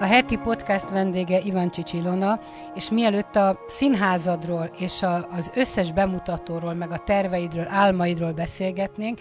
[0.00, 2.40] A heti podcast vendége Ivan Csicsilona,
[2.74, 9.18] és mielőtt a színházadról és a, az összes bemutatóról, meg a terveidről, álmaidról beszélgetnénk,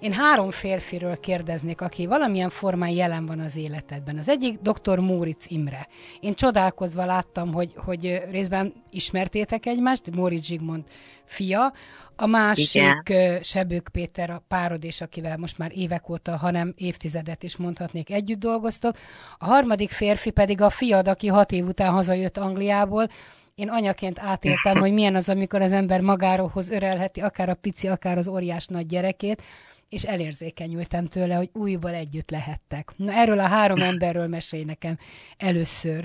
[0.00, 4.18] én három férfiről kérdeznék, aki valamilyen formán jelen van az életedben.
[4.18, 4.98] Az egyik dr.
[4.98, 5.86] Móric Imre.
[6.20, 10.84] Én csodálkozva láttam, hogy, hogy részben ismertétek egymást, Móric Zsigmond
[11.24, 11.72] fia,
[12.16, 13.42] a másik Igen.
[13.42, 18.38] Sebők Péter, a párod, és akivel most már évek óta, hanem évtizedet is mondhatnék, együtt
[18.38, 18.96] dolgoztok.
[19.38, 23.08] A harmadik férfi pedig a fiad, aki hat év után hazajött Angliából,
[23.54, 28.18] én anyaként átéltem, hogy milyen az, amikor az ember magáról örelheti akár a pici, akár
[28.18, 29.42] az óriás nagy gyerekét,
[29.90, 32.92] és elérzékenyültem tőle, hogy újból együtt lehettek.
[32.96, 34.98] Na erről a három emberről mesélj nekem
[35.36, 36.04] először.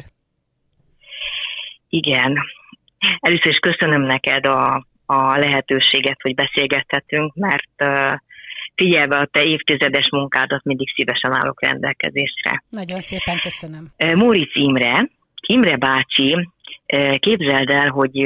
[1.89, 2.37] Igen.
[3.19, 8.13] Először is köszönöm neked a, a lehetőséget, hogy beszélgethetünk, mert uh,
[8.75, 12.63] figyelve a te évtizedes munkádat mindig szívesen állok rendelkezésre.
[12.69, 13.91] Nagyon szépen köszönöm.
[14.15, 15.09] Móric Imre,
[15.47, 16.49] Imre bácsi,
[17.19, 18.17] képzeld el, hogy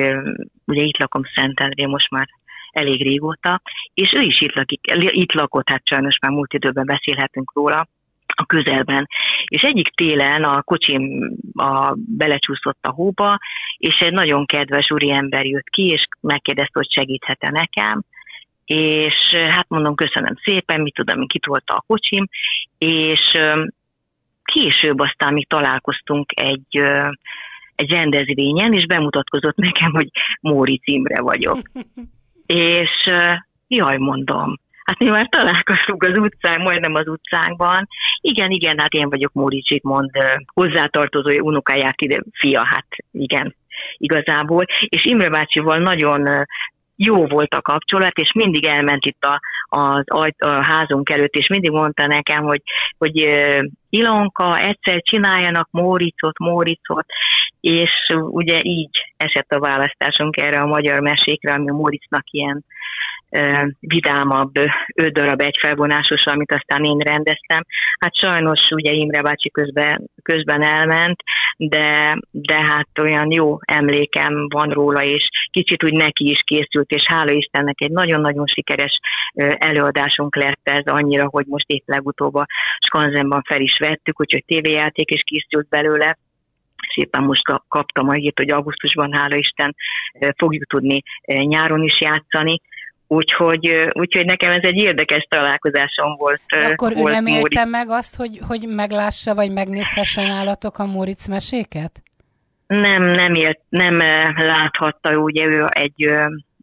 [0.66, 2.28] ugye itt lakom Szentendrén most már
[2.80, 3.62] elég régóta,
[3.94, 7.88] és ő is itt, lakik, itt lakott, hát sajnos már múlt időben beszélhetünk róla,
[8.40, 9.08] a közelben.
[9.46, 13.38] És egyik télen a kocsim a, belecsúszott a hóba,
[13.78, 18.02] és egy nagyon kedves úriember jött ki, és megkérdezte, hogy segíthet-e nekem,
[18.66, 22.28] és hát mondom, köszönöm szépen, mit tudom, kitolta a kocsim,
[22.78, 23.38] és
[24.44, 26.82] később aztán mi találkoztunk egy,
[27.76, 30.10] egy rendezvényen, és bemutatkozott nekem, hogy
[30.42, 31.60] Móri Imre vagyok.
[32.54, 33.10] és
[33.68, 37.88] jaj, mondom, hát mi már találkoztunk az utcán, majdnem az utcánkban.
[38.22, 40.10] Igen, igen, hát én vagyok Móri Zsigmond
[40.54, 43.56] hozzátartozója, unokáját ide, fia, hát igen,
[43.98, 44.66] igazából.
[44.90, 46.46] És Imre bácsival nagyon
[47.02, 49.40] jó volt a kapcsolat, és mindig elment itt a,
[49.78, 52.62] az ajt, a házunk előtt, és mindig mondta nekem, hogy,
[52.98, 53.30] hogy
[53.90, 57.06] Ilonka, egyszer csináljanak Móricot, Móricot,
[57.62, 57.92] és
[58.30, 62.66] ugye így esett a választásunk erre a magyar mesékre, ami a Móricnak ilyen
[63.80, 64.58] vidámabb
[64.96, 67.66] öt darab egyfelvonásos, amit aztán én rendeztem.
[68.00, 71.24] Hát sajnos ugye Imre bácsi közben, közben elment,
[71.58, 77.06] de, de hát olyan jó emlékem van róla, és kicsit úgy neki is készült, és
[77.06, 79.00] hála Istennek egy nagyon-nagyon sikeres
[79.58, 82.46] előadásunk lett ez annyira, hogy most épp legutóbb a
[82.80, 86.18] Skanzenban fel is vettük, úgyhogy tévéjáték is készült belőle,
[86.96, 89.76] szépen most kaptam a hírt, hogy augusztusban, hála Isten,
[90.38, 92.62] fogjuk tudni nyáron is játszani,
[93.12, 96.42] Úgyhogy, úgyhogy nekem ez egy érdekes találkozásom volt.
[96.72, 101.28] Akkor volt ő nem élte meg azt, hogy, hogy meglássa, vagy megnézhesse nálatok a Móricz
[101.28, 102.02] meséket?
[102.68, 103.98] Nem, nem, élt, nem
[104.36, 106.10] láthatta, ugye ő egy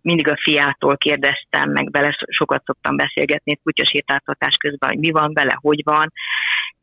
[0.03, 5.59] mindig a fiától kérdeztem, meg vele sokat szoktam beszélgetni kutyasétáltatás közben, hogy mi van vele,
[5.61, 6.13] hogy van,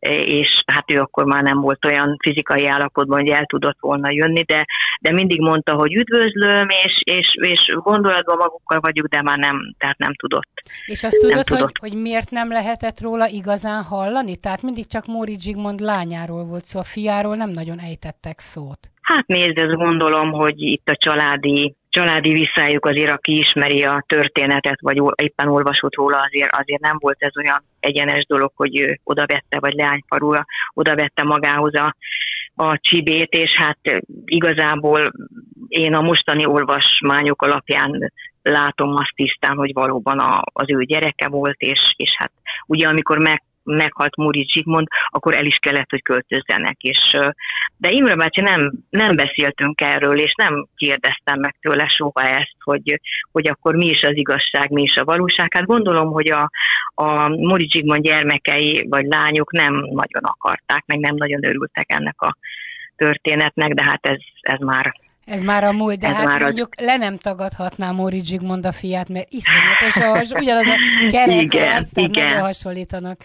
[0.10, 4.42] és hát ő akkor már nem volt olyan fizikai állapotban, hogy el tudott volna jönni,
[4.42, 4.66] de,
[5.02, 9.98] de mindig mondta, hogy üdvözlöm, és, és, és gondolatban magukkal vagyunk, de már nem, tehát
[9.98, 10.62] nem tudott.
[10.86, 11.78] És azt tudod, tudott.
[11.78, 14.36] Hogy, hogy miért nem lehetett róla igazán hallani?
[14.36, 18.92] Tehát mindig csak Móri Zsigmond lányáról volt szó, a fiáról nem nagyon ejtettek szót.
[19.02, 24.82] Hát nézd, ezt gondolom, hogy itt a családi családi visszájuk azért, aki ismeri a történetet,
[24.82, 29.60] vagy éppen olvasott róla, azért, azért nem volt ez olyan egyenes dolog, hogy ő odavette,
[29.60, 31.96] vagy leányfarúra odavette magához a,
[32.56, 33.80] a csibét, és hát
[34.26, 35.12] igazából
[35.68, 41.60] én a mostani olvasmányok alapján látom azt tisztán, hogy valóban a, az ő gyereke volt,
[41.60, 42.32] és, és hát
[42.66, 46.82] ugye amikor meg meghalt Múri Zsigmond, akkor el is kellett, hogy költözzenek.
[46.82, 47.18] És,
[47.78, 53.02] de Imre bácsi nem, nem beszéltünk erről, és nem kérdeztem meg tőle soha ezt, hogy,
[53.32, 55.54] hogy akkor mi is az igazság, mi is a valóság.
[55.54, 56.50] Hát gondolom, hogy a,
[56.96, 62.38] a Múri Zsigmond gyermekei vagy lányok nem nagyon akarták, meg nem nagyon örültek ennek a
[62.96, 66.86] történetnek, de hát ez, ez már ez már a múlt, de Ez hát mondjuk az...
[66.86, 70.76] le nem tagadhatná Móri Zsigmond a fiát, mert iszonyatos, ugyanaz a
[71.12, 72.28] kerek igen, igen.
[72.28, 73.18] nagyon hasonlítanak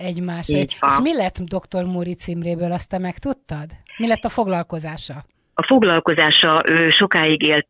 [0.00, 0.58] egymásra.
[0.58, 1.84] És mi lett dr.
[1.84, 3.66] Móri Cimréből, azt te megtudtad?
[3.96, 5.24] Mi lett a foglalkozása?
[5.54, 7.68] A foglalkozása, ő sokáig élt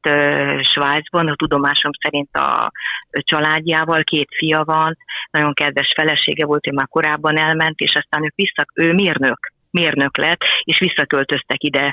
[0.60, 2.72] Svájcban, a tudomásom szerint a
[3.10, 4.96] családjával, két fia van,
[5.30, 10.16] nagyon kedves felesége volt, ő már korábban elment, és aztán ő, vissza, ő mérnök, mérnök
[10.16, 11.92] lett, és visszaköltöztek ide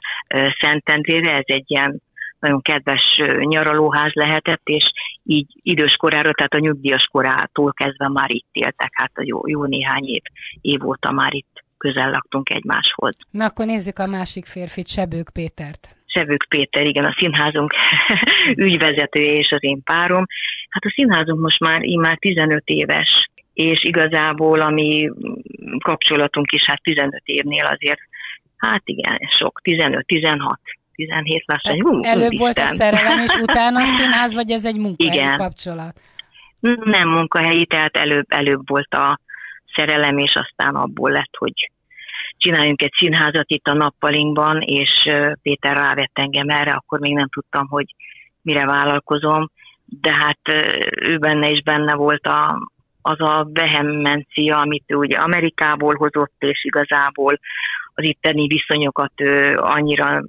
[0.60, 2.02] Szentendrére, ez egy ilyen
[2.40, 4.92] nagyon kedves nyaralóház lehetett, és
[5.28, 9.66] így idős korára, tehát a nyugdíjas korától kezdve már itt éltek, hát a jó, jó
[9.66, 10.22] néhány év,
[10.62, 13.18] év óta már itt közel laktunk egymáshoz.
[13.32, 15.96] Na akkor nézzük a másik férfit, Sebők Pétert.
[16.06, 17.74] Sebők Péter, igen, a színházunk
[18.68, 20.26] ügyvezetője és az én párom.
[20.70, 25.10] Hát a színházunk most már immár 15 éves, és igazából a mi
[25.80, 28.00] kapcsolatunk is hát 15 évnél azért,
[28.58, 30.56] hát igen, sok, 15-16
[30.98, 31.82] 17 lassan.
[31.82, 32.38] Hú, előbb Isten.
[32.38, 35.38] volt a szerelem, és utána a színház, vagy ez egy munkahelyi Igen.
[35.38, 36.00] kapcsolat?
[36.84, 39.20] Nem munkahelyi, tehát előbb, előbb volt a
[39.76, 41.72] szerelem, és aztán abból lett, hogy
[42.38, 45.10] csináljunk egy színházat itt a nappalinkban, és
[45.42, 47.86] Péter rávett engem erre, akkor még nem tudtam, hogy
[48.42, 49.52] mire vállalkozom,
[49.86, 50.40] de hát
[51.02, 52.70] ő benne is benne volt a,
[53.02, 57.40] az a vehemencia, amit ő ugye Amerikából hozott, és igazából
[57.94, 60.24] az itteni viszonyokat ő annyira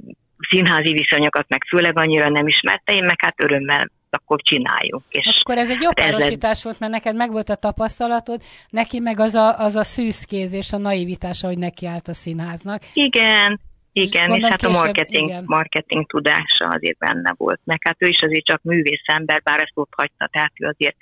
[0.48, 5.02] színházi viszonyokat meg főleg annyira nem ismerte, én meg hát örömmel akkor csináljuk.
[5.08, 9.20] És akkor ez egy jó párosítás volt, mert neked meg volt a tapasztalatod, neki meg
[9.20, 12.82] az a, az a szűzkéz és a naivitása, hogy neki állt a színháznak.
[12.92, 13.60] Igen,
[13.92, 15.44] igen, és, és hát később, a marketing, igen.
[15.46, 17.60] marketing tudása azért benne volt.
[17.64, 20.96] Meg hát ő is azért csak művész ember, bár ezt ott hagyta, tehát ő azért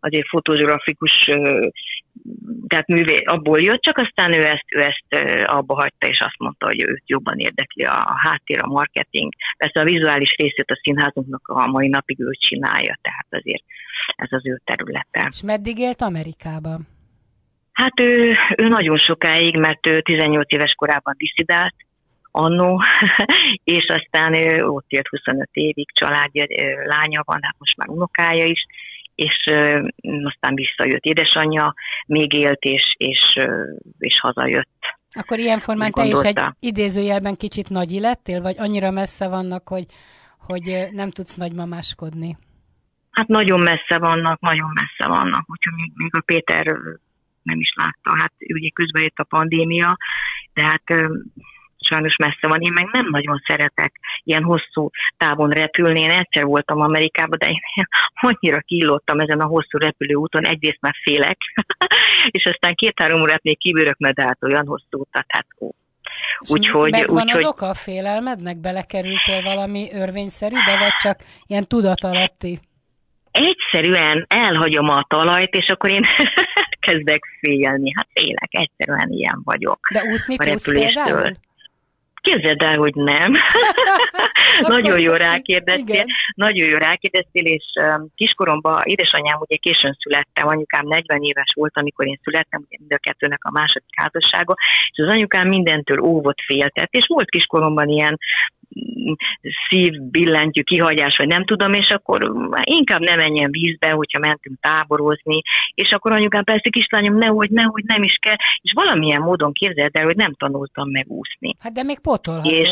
[0.00, 1.30] azért fotografikus,
[2.66, 6.66] tehát művé, abból jött, csak aztán ő ezt, ő ezt abba hagyta, és azt mondta,
[6.66, 9.32] hogy őt jobban érdekli a háttér, a marketing.
[9.56, 13.64] Persze a vizuális részét a színházunknak a mai napig ő csinálja, tehát azért
[14.16, 15.26] ez az ő területe.
[15.30, 16.86] És meddig élt Amerikában?
[17.72, 21.74] Hát ő, ő nagyon sokáig, mert ő 18 éves korában diszidált,
[22.30, 22.82] annó,
[23.64, 26.44] és aztán ő ott élt 25 évig, családja,
[26.84, 28.66] lánya van, hát most már unokája is,
[29.18, 29.44] és
[30.24, 31.74] aztán visszajött édesanyja,
[32.06, 33.38] még élt, és, és,
[33.98, 34.78] és hazajött.
[35.10, 39.84] Akkor ilyen formán te is egy idézőjelben kicsit nagy lettél, vagy annyira messze vannak, hogy,
[40.38, 42.38] hogy nem tudsz nagymamáskodni?
[43.10, 46.66] Hát nagyon messze vannak, nagyon messze vannak, úgyhogy még, még a Péter
[47.42, 48.20] nem is látta.
[48.20, 49.96] Hát ugye közben jött a pandémia,
[50.52, 50.84] de hát
[51.88, 52.60] sajnos messze van.
[52.60, 53.92] Én meg nem nagyon szeretek
[54.22, 56.00] ilyen hosszú távon repülni.
[56.00, 57.60] Én egyszer voltam Amerikában, de én
[58.28, 61.36] annyira killottam ezen a hosszú repülőúton, egyrészt már félek,
[62.36, 65.70] és aztán két-három órát még kibőrök, mert hát olyan hosszú utat, hát ó.
[66.48, 67.44] Úgyhogy, megvan úgy, az hogy...
[67.44, 68.56] oka a félelmednek?
[68.56, 72.58] Belekerültél valami örvényszerűbe, vagy csak ilyen tudatalatti?
[73.30, 76.04] Egyszerűen elhagyom a talajt, és akkor én
[76.86, 77.92] kezdek félni.
[77.96, 79.78] Hát félek, egyszerűen ilyen vagyok.
[79.92, 81.36] De úszni tudsz például?
[82.20, 83.34] Képzeld el, hogy nem.
[84.60, 86.04] nagyon jó rákérdeztél,
[86.34, 92.06] nagyon jó rákérdeztél, és um, kiskoromban édesanyám ugye későn születtem, anyukám 40 éves volt, amikor
[92.06, 94.54] én születtem, ugye mind a kettőnek a második házassága,
[94.90, 98.18] és az anyukám mindentől óvott féltett, és volt kiskoromban ilyen
[99.68, 102.32] szívbillentyű kihagyás, vagy nem tudom, és akkor
[102.62, 105.42] inkább nem menjen vízbe, hogyha mentünk táborozni,
[105.74, 110.04] és akkor anyukám persze kislányom, nehogy, nehogy nem is kell, és valamilyen módon képzeld el,
[110.04, 111.54] hogy nem tanultam megúszni.
[111.60, 112.52] Hát de még potolhatod.
[112.52, 112.70] És,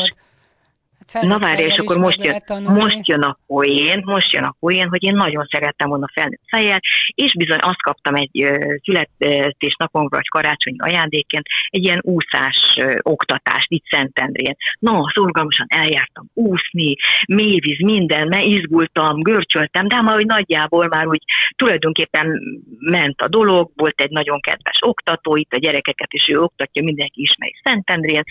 [1.13, 4.87] Hát Na várj, és akkor most jön, most jön a poén, most jön a poén,
[4.87, 6.79] hogy én nagyon szerettem volna felnőtt fejjel,
[7.15, 8.47] és bizony azt kaptam egy
[8.83, 14.55] születésnapomra, vagy karácsonyi ajándékként, egy ilyen úszás oktatást itt Szentendrén.
[14.79, 16.95] Na, szorgalmasan eljártam úszni,
[17.27, 21.23] mélyvíz, minden, mert izgultam, görcsöltem, de már hogy nagyjából már úgy
[21.55, 22.41] tulajdonképpen
[22.79, 27.21] ment a dolog, volt egy nagyon kedves oktató, itt a gyerekeket is ő oktatja, mindenki
[27.21, 28.23] ismeri Szentendrén,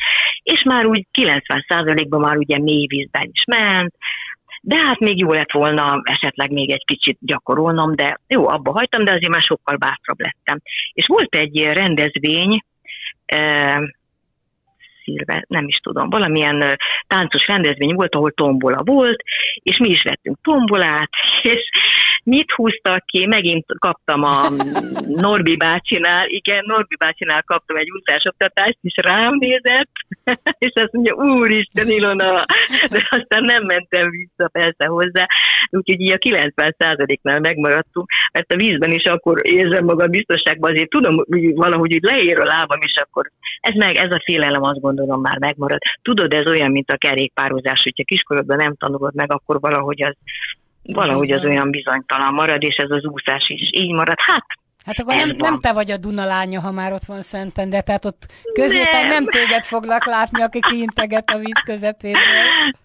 [0.42, 3.94] és már úgy 90%-ban már ugye mély vízben is ment,
[4.60, 9.04] de hát még jó lett volna esetleg még egy kicsit gyakorolnom, de jó, abba hagytam,
[9.04, 10.60] de azért már sokkal bátrabb lettem.
[10.92, 12.64] És volt egy rendezvény,
[13.26, 13.76] eh,
[15.06, 19.22] szilve, nem is tudom, valamilyen táncos rendezvény volt, ahol tombola volt,
[19.62, 21.08] és mi is vettünk tombolát,
[21.52, 21.70] és
[22.22, 24.48] mit húztak ki, megint kaptam a
[25.26, 29.90] Norbi bácsinál, igen, Norbi bácsinál kaptam egy úszásoktatást, és rám nézett,
[30.66, 32.44] és azt mondja, úristen Ilona,
[32.90, 35.26] de aztán nem mentem vissza persze hozzá,
[35.70, 36.74] úgyhogy így a 90
[37.22, 42.02] nál megmaradtunk, mert a vízben is akkor érzem magam biztonságban, azért tudom, hogy valahogy úgy
[42.02, 43.30] leér a lábam, és akkor
[43.60, 45.78] ez meg, ez a félelem azt gondolom már megmarad.
[46.02, 50.14] Tudod, ez olyan, mint a kerékpározás, hogyha kiskorodban nem tanulod meg, akkor valahogy az
[50.82, 54.16] valahogy az olyan bizonytalan marad, és ez az úszás is így marad.
[54.20, 54.46] Hát,
[54.86, 57.80] Hát akkor nem, nem te vagy a Duna lánya, ha már ott van Szenten, de
[57.80, 62.22] tehát ott középen nem, nem téged foglak látni, aki kiinteget a víz közepéből.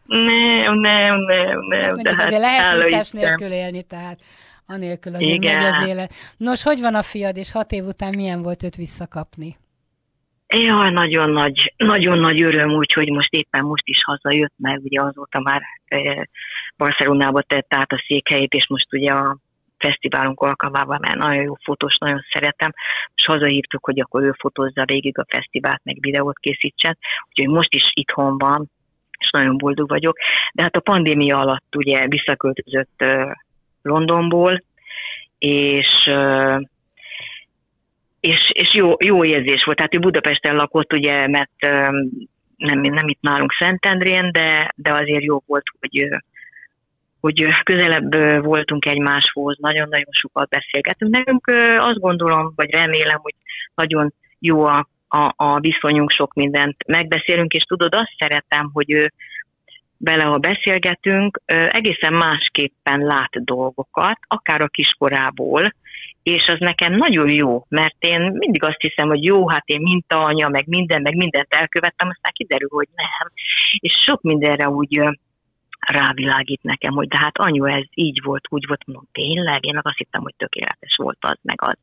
[0.06, 1.98] Nem, nem, nem, nem.
[1.98, 4.20] de hát, azért lehet úszás nélkül élni, tehát
[4.66, 5.62] anélkül azért Igen.
[5.62, 6.14] megy az élet.
[6.38, 9.58] Nos, hogy van a fiad, és hat év után milyen volt őt visszakapni?
[10.48, 15.40] Ja, nagyon nagy, nagyon nagy öröm, úgyhogy most éppen most is hazajött, mert ugye azóta
[15.40, 16.30] már e,
[16.78, 19.38] Barcelonába tett át a székhelyét, és most ugye a
[19.82, 22.74] fesztiválunk alkalmával, mert nagyon jó fotós, nagyon szeretem,
[23.16, 26.98] és hazahívtuk, hogy akkor ő fotózza végig a fesztivált, meg videót készítsen,
[27.30, 28.72] úgyhogy most is itthon van,
[29.20, 30.18] és nagyon boldog vagyok.
[30.54, 33.06] De hát a pandémia alatt ugye visszaköltözött
[33.82, 34.64] Londonból,
[35.40, 36.10] és
[38.20, 39.78] és, és jó, jó érzés volt.
[39.78, 41.52] Tehát ő Budapesten lakott, ugye, mert
[42.58, 46.08] nem, nem itt nálunk Szentendrén, de, de azért jó volt, hogy,
[47.22, 51.12] hogy közelebb voltunk egymáshoz, nagyon-nagyon sokat beszélgetünk.
[51.12, 53.36] Nekünk azt gondolom, vagy remélem, hogy
[53.76, 59.12] nagyon jó a, a, a viszonyunk, sok mindent megbeszélünk, és tudod, azt szeretem, hogy ő
[59.98, 65.74] bele, ha beszélgetünk, egészen másképpen lát dolgokat, akár a kiskorából,
[66.24, 70.48] és az nekem nagyon jó, mert én mindig azt hiszem, hogy jó, hát én mintaanya,
[70.50, 73.32] meg minden, meg mindent elkövettem, aztán kiderül, hogy nem.
[73.80, 74.92] És sok mindenre úgy
[75.88, 79.66] rávilágít nekem, hogy de hát anyu, ez így volt, úgy volt, mondom, tényleg?
[79.66, 81.78] Én meg azt hittem, hogy tökéletes volt az, meg az.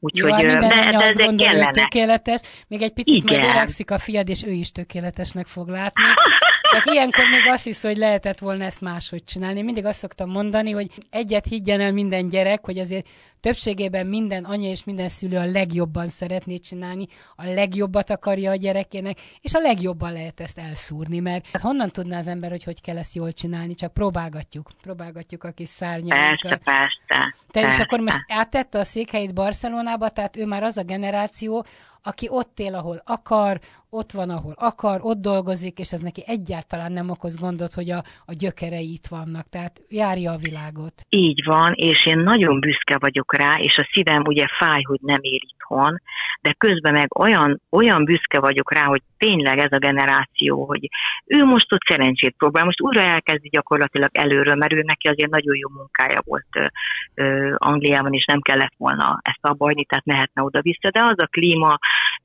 [0.00, 3.40] Úgyhogy, hát minden de, de, gondolja, hogy tökéletes, még egy picit Igen.
[3.40, 6.02] majd öregszik a fiad, és ő is tökéletesnek fog látni.
[6.70, 9.62] Csak ilyenkor még azt hisz, hogy lehetett volna ezt máshogy csinálni.
[9.62, 13.08] Mindig azt szoktam mondani, hogy egyet higgyen el minden gyerek, hogy azért
[13.40, 17.06] többségében minden anya és minden szülő a legjobban szeretné csinálni,
[17.36, 22.18] a legjobbat akarja a gyerekének, és a legjobban lehet ezt elszúrni, mert hát honnan tudná
[22.18, 26.40] az ember, hogy hogy kell ezt jól csinálni, csak próbálgatjuk, próbálgatjuk a kis szárnyainkat.
[26.40, 27.34] Persze, persze.
[27.50, 31.64] Te is akkor most áttette a székhelyét Barcelonába, tehát ő már az a generáció,
[32.02, 33.60] aki ott él, ahol akar,
[33.90, 38.04] ott van, ahol akar, ott dolgozik, és ez neki egyáltalán nem okoz gondot, hogy a,
[38.26, 40.92] a gyökerei itt vannak, tehát járja a világot.
[41.08, 45.18] Így van, és én nagyon büszke vagyok rá, és a szívem ugye fáj, hogy nem
[45.20, 46.00] él itthon,
[46.40, 50.88] de közben meg olyan, olyan büszke vagyok rá, hogy tényleg ez a generáció, hogy
[51.26, 55.56] ő most ott szerencsét próbál, most újra elkezdi gyakorlatilag előről, mert ő neki azért nagyon
[55.56, 56.66] jó munkája volt ö,
[57.14, 61.26] ö, Angliában, és nem kellett volna ezt a bajni, tehát mehetne oda-vissza, de az a
[61.26, 61.78] klíma,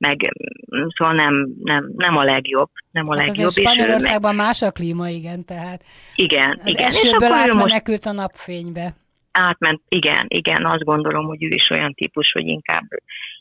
[0.08, 0.34] meg
[0.98, 2.70] szóval nem, nem, nem a legjobb.
[2.92, 3.52] Nem a hát legjobb.
[3.56, 4.46] És Spanyolországban meg...
[4.46, 5.84] más a klíma, igen, tehát
[6.16, 6.88] igen, az igen.
[6.88, 8.18] esőből átmenekült most...
[8.18, 8.96] a napfénybe.
[9.32, 12.84] Átment, igen, igen, azt gondolom, hogy ő is olyan típus, hogy inkább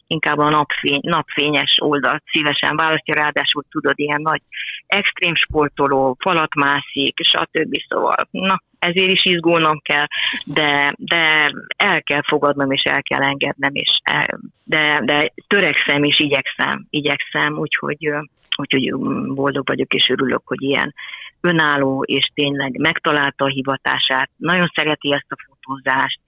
[0.07, 4.42] inkább a napfény, napfényes oldalt szívesen választja, ráadásul tudod, ilyen nagy
[4.87, 7.76] extrém sportoló, falatmászik, stb.
[7.88, 10.07] Szóval, na, ezért is izgulnom kell,
[10.45, 16.21] de, de el kell fogadnom, és el kell engednem, és el, de, de törekszem, és
[16.21, 18.09] igyekszem, igyekszem, úgyhogy,
[18.57, 18.95] úgyhogy
[19.35, 20.95] boldog vagyok, és örülök, hogy ilyen
[21.41, 26.21] önálló, és tényleg megtalálta a hivatását, nagyon szereti ezt a fotózást,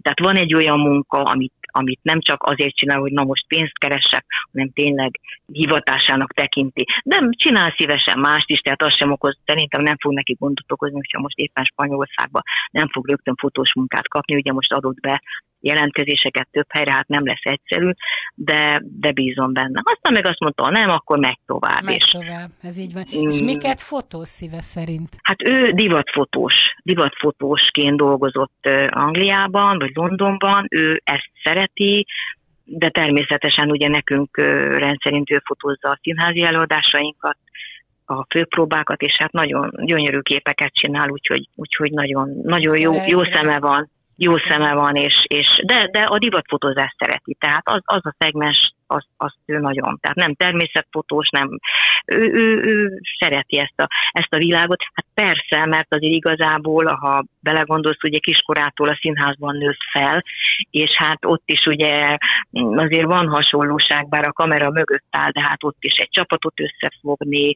[0.00, 3.78] tehát van egy olyan munka, amit amit nem csak azért csinál, hogy na most pénzt
[3.78, 5.20] keresek, hanem tényleg
[5.52, 6.86] hivatásának tekinti.
[7.04, 10.96] De csinál szívesen mást is, tehát az sem okoz, szerintem nem fog neki gondot okozni,
[10.96, 15.22] hogyha most éppen Spanyolországban nem fog rögtön fotós munkát kapni, ugye most adott be
[15.64, 17.90] jelentkezéseket több helyre, hát nem lesz egyszerű,
[18.34, 19.80] de, de bízom benne.
[19.82, 21.82] Aztán meg azt mondta, nem, akkor megy tovább.
[21.82, 23.04] Megy és, tovább, ez így van.
[23.16, 25.16] Mm, és miket fotós szíve szerint?
[25.22, 32.06] Hát ő divatfotós, divatfotósként dolgozott Angliában, vagy Londonban, ő ezt szereti,
[32.64, 34.36] de természetesen ugye nekünk
[34.78, 37.36] rendszerint ő fotózza a színházi előadásainkat,
[38.06, 43.58] a főpróbákat, és hát nagyon gyönyörű képeket csinál, úgyhogy, úgyhogy nagyon, nagyon jó, jó szeme
[43.58, 48.14] van jó szeme van, és, és de, de a divatfotózást szereti, tehát az, az a
[48.18, 51.58] szegmens azt, azt ő nagyon, tehát nem természetfotós, nem,
[52.06, 54.82] ő, ő, ő szereti ezt a, ezt a világot.
[54.92, 60.24] Hát persze, mert azért igazából, ha belegondolsz, ugye kiskorától a színházban nőtt fel,
[60.70, 62.16] és hát ott is ugye
[62.76, 67.54] azért van hasonlóság, bár a kamera mögött áll, de hát ott is egy csapatot összefogni,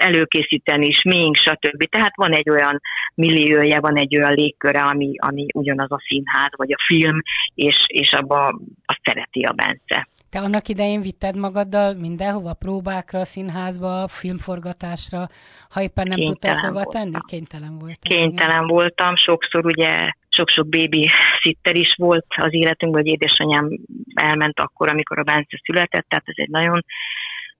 [0.00, 1.84] előkészíteni, smink, stb.
[1.88, 2.80] Tehát van egy olyan
[3.14, 7.20] milliója, van egy olyan légköre, ami, ami ugyanaz a színház, vagy a film,
[7.54, 10.08] és, és abba azt szereti a Bence.
[10.30, 15.28] Te annak idején vitted magaddal mindenhova, próbákra, színházba, filmforgatásra,
[15.68, 17.02] ha éppen nem Kénytelen tudtad hova voltam.
[17.02, 17.24] tenni?
[17.26, 17.98] Kénytelen voltam.
[18.00, 18.66] Kénytelen igen.
[18.66, 21.10] voltam, sokszor ugye sok-sok bébi
[21.42, 23.78] szitter is volt az életünkben, hogy édesanyám
[24.14, 26.84] elment akkor, amikor a Bence született, tehát ez egy nagyon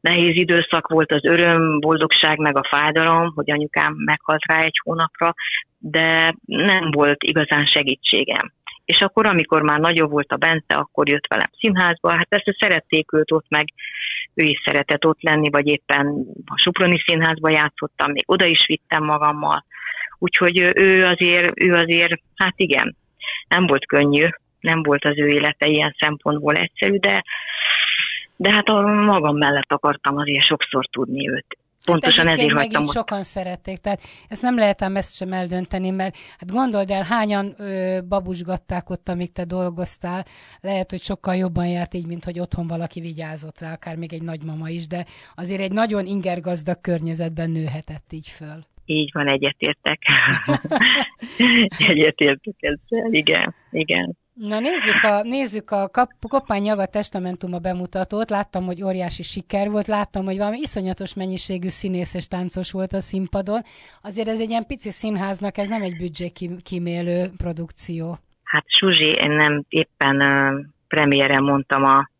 [0.00, 5.34] nehéz időszak volt az öröm, boldogság, meg a fájdalom, hogy anyukám meghalt rá egy hónapra,
[5.78, 8.52] de nem volt igazán segítségem
[8.90, 13.12] és akkor, amikor már nagyobb volt a Bence, akkor jött velem színházba, hát ezt szerették
[13.12, 13.64] őt ott meg,
[14.34, 19.04] ő is szeretett ott lenni, vagy éppen a Suproni színházba játszottam, még oda is vittem
[19.04, 19.64] magammal,
[20.18, 22.96] úgyhogy ő azért, ő azért, hát igen,
[23.48, 24.28] nem volt könnyű,
[24.60, 27.24] nem volt az ő élete ilyen szempontból egyszerű, de
[28.36, 31.58] de hát a magam mellett akartam azért sokszor tudni őt.
[31.84, 32.52] Pontosan hát ezért.
[32.52, 37.02] Meg sokan szerették, tehát ezt nem lehet ám ezt sem eldönteni, mert hát gondold el,
[37.02, 40.24] hányan ö, babusgatták ott, amíg te dolgoztál,
[40.60, 44.22] lehet, hogy sokkal jobban járt így, mint hogy otthon valaki vigyázott rá, akár még egy
[44.22, 48.64] nagymama is, de azért egy nagyon ingergazdag környezetben nőhetett így föl.
[48.84, 50.02] Így van, egyetértek.
[51.88, 54.16] egyetértek ezzel, igen, igen.
[54.48, 58.30] Na nézzük a, nézzük a Kap, Koppány Jaga Testamentuma bemutatót.
[58.30, 63.00] Láttam, hogy óriási siker volt, láttam, hogy valami iszonyatos mennyiségű színész és táncos volt a
[63.00, 63.62] színpadon.
[64.02, 66.32] Azért ez egy ilyen pici színháznak, ez nem egy büdzsé
[66.62, 68.18] kímélő produkció.
[68.44, 72.10] Hát Suzsi, én nem éppen uh, premiére mondtam a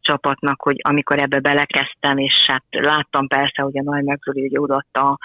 [0.00, 5.18] csapatnak, hogy amikor ebbe belekezdtem, és hát láttam persze, hogy a Nagy Megzoli ugye odaadta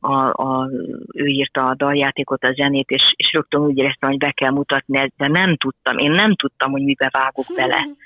[0.00, 0.68] a,
[1.14, 5.12] ő írta a daljátékot, a zenét, és, és rögtön úgy éreztem, hogy be kell mutatni,
[5.16, 7.76] de nem tudtam, én nem tudtam, hogy mibe vágok bele.
[7.76, 7.96] Hmm.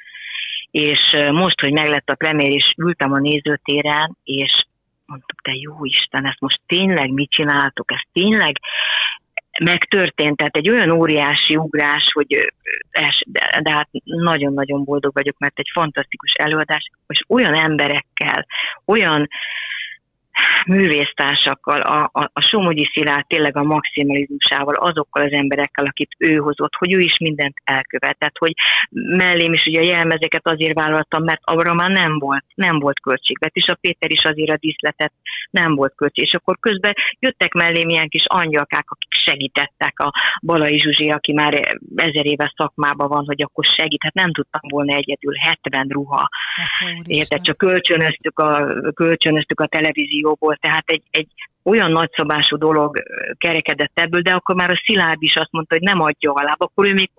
[0.71, 4.67] És most, hogy meglett a premier, és ültem a nézőtéren, és
[5.07, 8.57] mondtuk, te jó Isten, ezt most tényleg mit csináltok, ez tényleg
[9.61, 12.53] megtörtént, tehát egy olyan óriási ugrás, hogy
[13.27, 18.47] de, de hát nagyon-nagyon boldog vagyok, mert egy fantasztikus előadás, és olyan emberekkel,
[18.85, 19.29] olyan
[20.67, 26.75] művésztársakkal, a, a, a Somogyi Szilárd tényleg a maximalizmusával, azokkal az emberekkel, akit ő hozott,
[26.79, 28.53] hogy ő is mindent elkövetett, hogy
[28.91, 33.69] mellém is ugye a jelmezeket azért vállaltam, mert arra már nem volt, nem volt költségvetés,
[33.69, 35.13] a Péter is azért a díszletet
[35.51, 40.13] nem volt költség, és akkor közben jöttek mellém ilyen kis angyalkák, akik segítettek, a
[40.43, 44.95] Balai Zsuzsi, aki már ezer éve szakmában van, hogy akkor segít, hát nem tudtam volna
[44.95, 46.29] egyedül 70 ruha,
[46.79, 51.29] hát, érted, csak kölcsönöztük a, kölcsönöztük a televízió millióból, tehát egy, egy
[51.65, 53.03] olyan nagyszabású dolog
[53.39, 56.87] kerekedett ebből, de akkor már a Szilárd is azt mondta, hogy nem adja alá, akkor
[56.87, 57.11] ő még,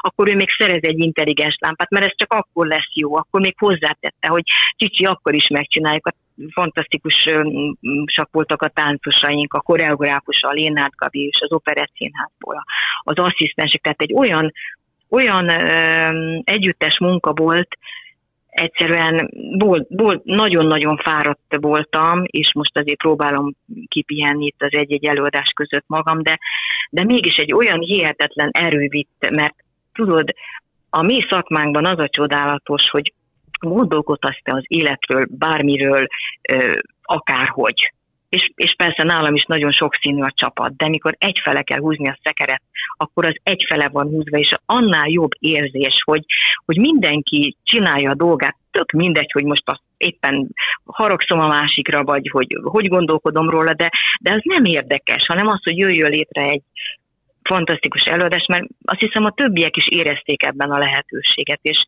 [0.00, 3.54] akkor ő még szerez egy intelligens lámpát, mert ez csak akkor lesz jó, akkor még
[3.58, 4.42] hozzátette, hogy
[4.76, 6.08] Csicsi, akkor is megcsináljuk,
[6.50, 12.64] fantasztikusak voltak a táncosaink, a koreográfusa, a Lénárd Gabi és az Operett Színházból,
[13.02, 14.52] az asszisztensek, tehát egy olyan,
[15.08, 17.68] olyan ö, együttes munka volt,
[18.56, 19.30] egyszerűen
[20.24, 23.54] nagyon-nagyon fáradt voltam, és most azért próbálom
[23.88, 26.38] kipihenni itt az egy-egy előadás között magam, de,
[26.90, 29.54] de mégis egy olyan hihetetlen erő vitt, mert
[29.92, 30.34] tudod,
[30.90, 33.12] a mi szakmánkban az a csodálatos, hogy
[33.60, 36.06] gondolkodhatsz te az életről, bármiről,
[37.02, 37.92] akárhogy
[38.28, 42.18] és, és persze nálam is nagyon sokszínű a csapat, de mikor egyfele kell húzni a
[42.22, 42.62] szekeret,
[42.96, 46.24] akkor az egyfele van húzva, és annál jobb érzés, hogy,
[46.64, 50.48] hogy mindenki csinálja a dolgát, tök mindegy, hogy most azt éppen
[50.84, 55.60] haragszom a másikra, vagy hogy, hogy gondolkodom róla, de, de az nem érdekes, hanem az,
[55.62, 56.62] hogy jöjjön létre egy
[57.42, 61.84] fantasztikus előadás, mert azt hiszem a többiek is érezték ebben a lehetőséget, és,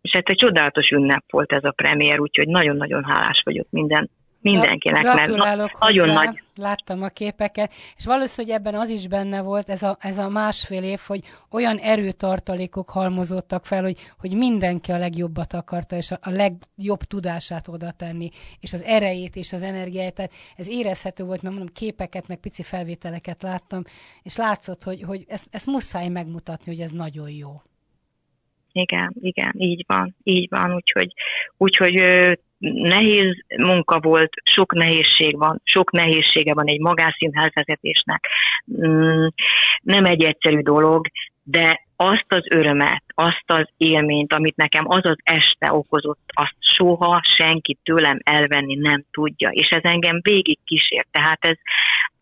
[0.00, 5.02] és hát egy csodálatos ünnep volt ez a premier, úgyhogy nagyon-nagyon hálás vagyok minden mindenkinek,
[5.02, 5.30] mert
[5.78, 6.42] nagyon nagy.
[6.54, 10.82] Láttam a képeket, és valószínűleg ebben az is benne volt, ez a, ez a másfél
[10.82, 16.30] év, hogy olyan erőtartalékok halmozottak fel, hogy, hogy mindenki a legjobbat akarta, és a, a
[16.30, 21.54] legjobb tudását oda tenni, és az erejét és az energiáját, tehát ez érezhető volt, mert
[21.54, 23.82] mondom, képeket, meg pici felvételeket láttam,
[24.22, 27.62] és látszott, hogy, hogy ezt, ezt muszáj megmutatni, hogy ez nagyon jó.
[28.72, 31.12] Igen, igen, így van, így van, úgyhogy,
[31.56, 31.94] úgyhogy
[32.60, 38.26] nehéz munka volt, sok nehézség van, sok nehézsége van egy magánszínház vezetésnek.
[38.86, 39.26] Mm,
[39.82, 41.06] nem egy egyszerű dolog,
[41.42, 47.22] de azt az örömet, azt az élményt, amit nekem az az este okozott, azt soha
[47.36, 49.48] senki tőlem elvenni nem tudja.
[49.48, 51.08] És ez engem végig kísért.
[51.10, 51.56] Tehát ez,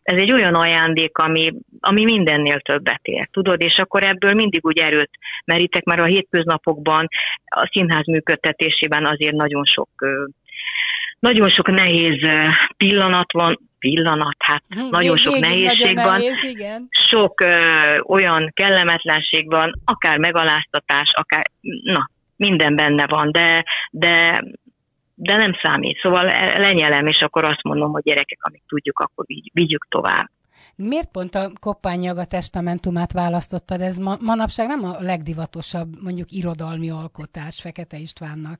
[0.09, 4.77] ez egy olyan ajándék, ami, ami mindennél többet ér, tudod, és akkor ebből mindig úgy
[4.77, 5.09] erőt
[5.45, 7.07] merítek, mert a hétköznapokban
[7.45, 9.89] a színház működtetésében azért nagyon sok
[11.19, 12.29] nagyon sok nehéz
[12.77, 16.87] pillanat van, pillanat, hát hm, nagyon sok végig nehézség nagyon van, nehéz, igen.
[16.89, 17.47] sok ö,
[18.07, 21.51] olyan kellemetlenség van, akár megaláztatás, akár,
[21.83, 24.43] na, minden benne van, de, de
[25.21, 25.99] de nem számít.
[25.99, 26.23] Szóval
[26.57, 30.29] lenyelem, és akkor azt mondom, hogy gyerekek, amíg tudjuk, akkor így vigyük tovább.
[30.75, 33.81] Miért pont a koppányjag a testamentumát választottad?
[33.81, 38.59] Ez ma, manapság nem a legdivatosabb, mondjuk irodalmi alkotás Fekete Istvánnak.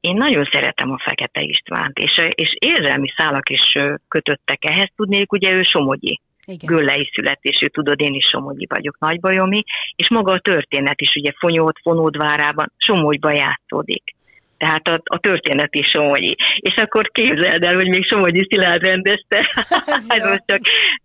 [0.00, 3.74] Én nagyon szeretem a Fekete Istvánt, és, és érzelmi szálak is
[4.08, 4.88] kötöttek ehhez.
[4.96, 6.20] Tudnék, ugye ő Somogyi.
[6.44, 6.76] Igen.
[6.76, 9.62] Göllei születésű, tudod, én is Somogyi vagyok, nagybajomi,
[9.96, 14.16] és maga a történet is, ugye Fonyód, Fonódvárában Somogyba játszódik.
[14.58, 16.36] Tehát a, a történet is Somogyi.
[16.56, 19.38] És akkor képzeld el, hogy még Somogyi Szilárd rendezte.
[20.08, 20.60] Ez, ez, csak,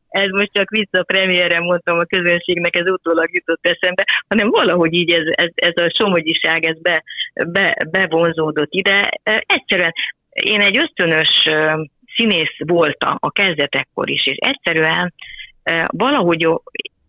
[0.09, 5.11] ez most csak vissza premierre mondtam a közönségnek, ez utólag jutott eszembe, hanem valahogy így
[5.11, 7.03] ez, ez, ez a somogyiság, ez be,
[7.47, 9.09] be, bevonzódott ide.
[9.45, 9.93] Egyszerűen
[10.29, 11.49] én egy ösztönös
[12.15, 15.13] színész voltam a kezdetekkor is, és egyszerűen
[15.87, 16.47] valahogy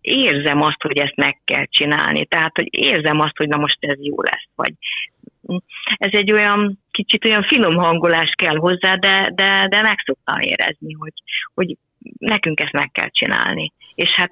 [0.04, 2.26] érzem azt, hogy ezt meg kell csinálni.
[2.26, 4.72] Tehát, hogy érzem azt, hogy na most ez jó lesz, vagy
[5.96, 10.92] ez egy olyan kicsit olyan finom hangolás kell hozzá, de, de, de meg szoktam érezni,
[10.92, 11.12] hogy,
[11.54, 11.76] hogy
[12.18, 13.72] nekünk ezt meg kell csinálni.
[13.94, 14.30] És hát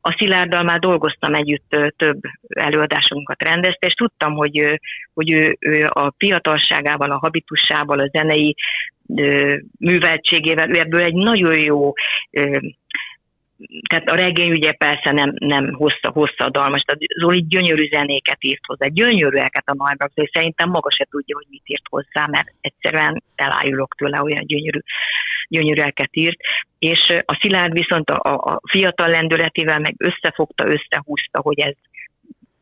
[0.00, 4.80] a Szilárddal már dolgoztam együtt, több előadásunkat rendezte, és tudtam, hogy,
[5.14, 8.54] hogy ő, ő a fiatalságával, a habitussával, a zenei
[9.78, 11.92] műveltségével, ő ebből egy nagyon jó
[13.88, 18.86] tehát a regény ugye persze nem, nem hossza, hosszadalmas, tehát Zoli gyönyörű zenéket írt hozzá,
[18.86, 23.94] gyönyörűeket a Najbrax, és szerintem maga se tudja, hogy mit írt hozzá, mert egyszerűen elájulok
[23.94, 24.78] tőle, olyan gyönyörű,
[25.48, 26.38] gyönyörűeket írt,
[26.78, 31.74] és a Szilárd viszont a, a fiatal lendületével meg összefogta, összehúzta, hogy ez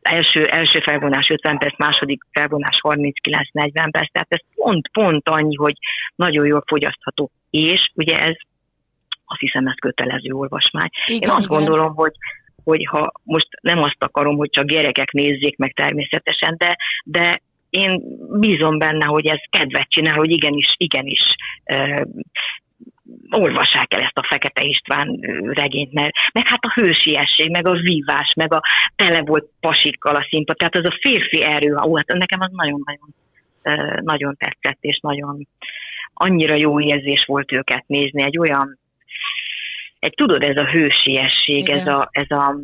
[0.01, 5.73] első, első felvonás 50 perc, második felvonás 39-40 perc, tehát ez pont, pont annyi, hogy
[6.15, 7.31] nagyon jól fogyasztható.
[7.49, 8.35] És ugye ez
[9.31, 10.89] azt hiszem ez kötelező olvasmány.
[11.05, 11.57] Igen, Én azt igen.
[11.57, 12.11] gondolom, hogy
[12.63, 18.01] hogy ha most nem azt akarom, hogy csak gyerekek nézzék meg természetesen, de, de én
[18.39, 22.01] bízom benne, hogy ez kedvet csinál, hogy igenis, igenis uh,
[23.29, 25.19] olvassák el ezt a Fekete István
[25.53, 28.61] regényt, mert meg hát a hősiesség, meg a vívás, meg a
[28.95, 33.15] tele volt pasikkal a színpad, tehát az a férfi erő, ó, hát nekem az nagyon-nagyon
[34.01, 35.47] nagyon tetszett, és nagyon
[36.13, 38.79] annyira jó érzés volt őket nézni, egy olyan
[39.99, 42.59] egy tudod, ez a hősiesség, ez a, ez a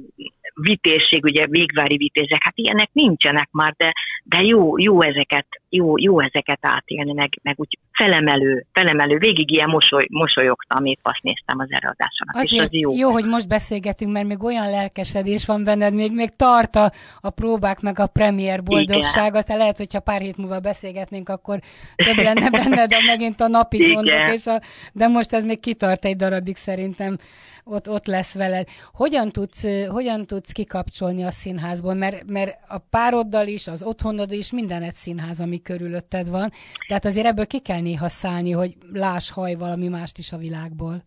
[0.53, 3.93] vitézség, ugye végvári vitézek, hát ilyenek nincsenek már, de,
[4.23, 9.69] de jó, jó ezeket, jó, jó ezeket átélni, meg, meg úgy felemelő, felemelő, végig ilyen
[9.69, 12.27] mosoly, mosolyogtam, épp azt néztem az előadáson.
[12.31, 12.95] Azért az jó.
[12.95, 17.29] jó, hogy most beszélgetünk, mert még olyan lelkesedés van benned, még, még tart a, a
[17.29, 21.59] próbák, meg a premier boldogság, aztán lehet, hogyha pár hét múlva beszélgetnénk, akkor
[21.95, 24.61] több lenne benned a, megint a napi gondok, és a,
[24.93, 27.17] de most ez még kitart egy darabig szerintem
[27.65, 28.67] ott, ott lesz veled.
[28.93, 31.93] Hogyan tudsz, hogyan tudsz kikapcsolni a színházból?
[31.93, 36.51] Mert, mert a pároddal is, az otthonod is, minden egy színház, ami körülötted van.
[36.87, 41.03] Tehát azért ebből ki kell néha szállni, hogy láss, haj valami mást is a világból.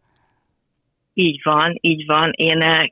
[1.15, 2.31] Így van, így van.
[2.37, 2.83] Én eh,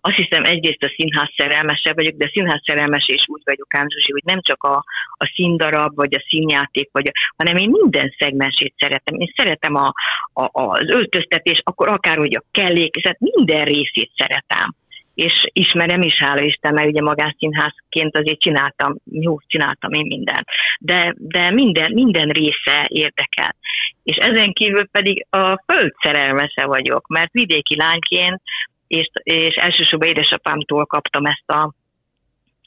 [0.00, 4.12] azt hiszem egyrészt a színház szerelmese vagyok, de színház szerelmes és úgy vagyok, Ám Zsuzsi,
[4.12, 9.18] hogy nem csak a, a színdarab, vagy a színjáték, vagy hanem én minden szegmensét szeretem.
[9.18, 9.92] Én szeretem a,
[10.32, 14.74] a, az öltöztetés, akkor akár hogy a kellék, tehát minden részét szeretem
[15.14, 20.46] és ismerem is, hála Isten, mert ugye magánszínházként azért csináltam, jó, csináltam én mindent,
[20.78, 23.56] de, de minden, minden része érdekel.
[24.02, 28.42] És ezen kívül pedig a föld szerelmese vagyok, mert vidéki lányként,
[28.86, 31.72] és, és elsősorban édesapámtól kaptam ezt a,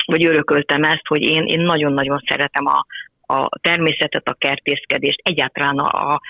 [0.06, 2.86] vagy örököltem ezt, hogy én, én nagyon-nagyon szeretem a,
[3.34, 6.22] a természetet, a kertészkedést, egyáltalán a, a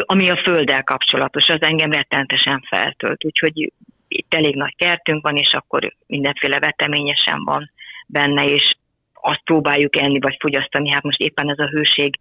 [0.00, 3.24] ami a földdel kapcsolatos, az engem rettenetesen feltölt.
[3.24, 3.72] Úgyhogy
[4.18, 7.70] itt elég nagy kertünk van, és akkor mindenféle veteményesen van
[8.06, 8.74] benne, és
[9.12, 10.90] azt próbáljuk enni vagy fogyasztani.
[10.90, 12.18] Hát most éppen ez a hőség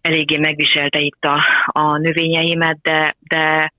[0.00, 3.72] eléggé megviselte itt a, a növényeimet, de, de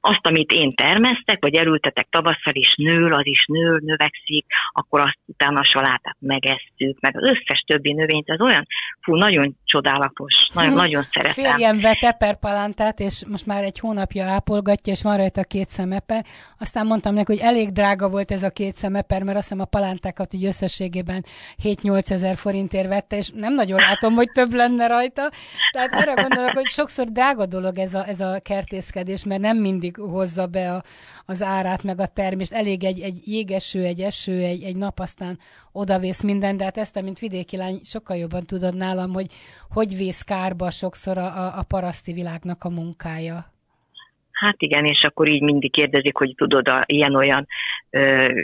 [0.00, 5.18] azt, amit én termesztek, vagy elültetek tavasszal is nő, az is nő, növekszik, akkor azt
[5.24, 8.66] utána a salátát megesszük, meg az összes többi növényt, ez olyan,
[9.00, 10.78] fú, nagyon csodálatos, nagyon, hmm.
[10.78, 11.44] nagyon szeretem.
[11.44, 16.24] Férjem vett eperpalántát, és most már egy hónapja ápolgatja, és van rajta két szemeper.
[16.58, 19.64] Aztán mondtam neki, hogy elég drága volt ez a két szemeper, mert azt hiszem a
[19.64, 21.24] palántákat így összességében
[21.62, 25.30] 7-8 ezer forintért vette, és nem nagyon látom, hogy több lenne rajta.
[25.70, 29.87] Tehát arra gondolok, hogy sokszor drága dolog ez a, ez a kertészkedés, mert nem mindig
[29.96, 30.82] hozza be a,
[31.26, 32.52] az árát, meg a termést.
[32.52, 35.38] Elég egy, egy jégeső, egy eső, egy, egy nap, aztán
[35.72, 39.26] odavész minden, de hát ezt, mint vidéki lány, sokkal jobban tudod nálam, hogy
[39.70, 43.52] hogy vész kárba sokszor a, a, paraszti világnak a munkája.
[44.32, 47.46] Hát igen, és akkor így mindig kérdezik, hogy tudod, a ilyen-olyan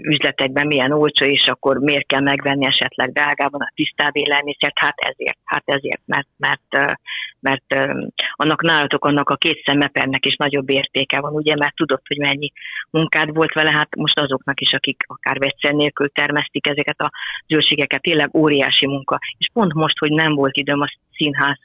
[0.03, 4.79] üzletekben milyen olcsó, és akkor miért kell megvenni esetleg drágában a tisztább élelmiszert?
[4.79, 6.99] Hát ezért, hát ezért, mert, mert,
[7.41, 7.91] mert
[8.33, 12.53] annak nálatok, annak a két szemepernek is nagyobb értéke van, ugye, mert tudod, hogy mennyi
[12.91, 17.11] munkád volt vele, hát most azoknak is, akik akár vegyszer nélkül termesztik ezeket a
[17.47, 19.19] zöldségeket, tényleg óriási munka.
[19.39, 21.59] És pont most, hogy nem volt időm a színház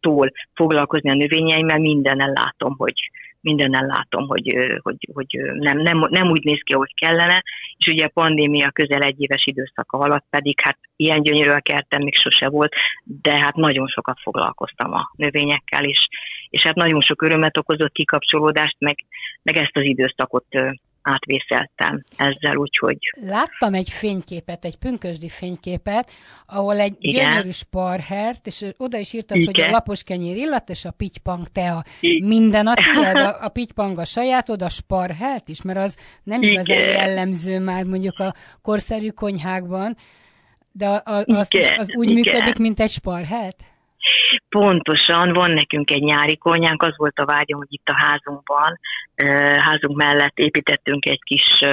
[0.00, 3.10] tól foglalkozni a növényeimmel, mindenen látom, hogy,
[3.44, 7.42] mindennel látom, hogy, hogy, hogy nem, nem, nem úgy néz ki, ahogy kellene,
[7.76, 12.02] és ugye a pandémia közel egy éves időszaka alatt pedig hát ilyen gyönyörű a kertem
[12.02, 16.08] még sose volt, de hát nagyon sokat foglalkoztam a növényekkel, és,
[16.50, 18.96] és hát nagyon sok örömet okozott kikapcsolódást, meg,
[19.42, 20.46] meg ezt az időszakot
[21.04, 22.98] átvészeltem ezzel, úgyhogy...
[23.20, 26.10] Láttam egy fényképet, egy pünkösdi fényképet,
[26.46, 27.24] ahol egy Igen.
[27.24, 29.54] gyönyörű sparhert, és oda is írtad, Igen.
[29.54, 31.84] hogy a lapos kenyér illat, és a pitypang tea.
[32.00, 32.28] Igen.
[32.28, 36.78] Minden a tiéd, a, a pitypang a sajátod, a sparhert is, mert az nem igazán
[36.78, 39.96] jellemző már mondjuk a korszerű konyhákban,
[40.72, 42.22] de az, az, az úgy Igen.
[42.22, 43.64] működik, mint egy sparhert?
[44.48, 48.78] Pontosan, van nekünk egy nyári konyánk, az volt a vágyom, hogy itt a házunkban,
[49.58, 51.64] házunk mellett építettünk egy kis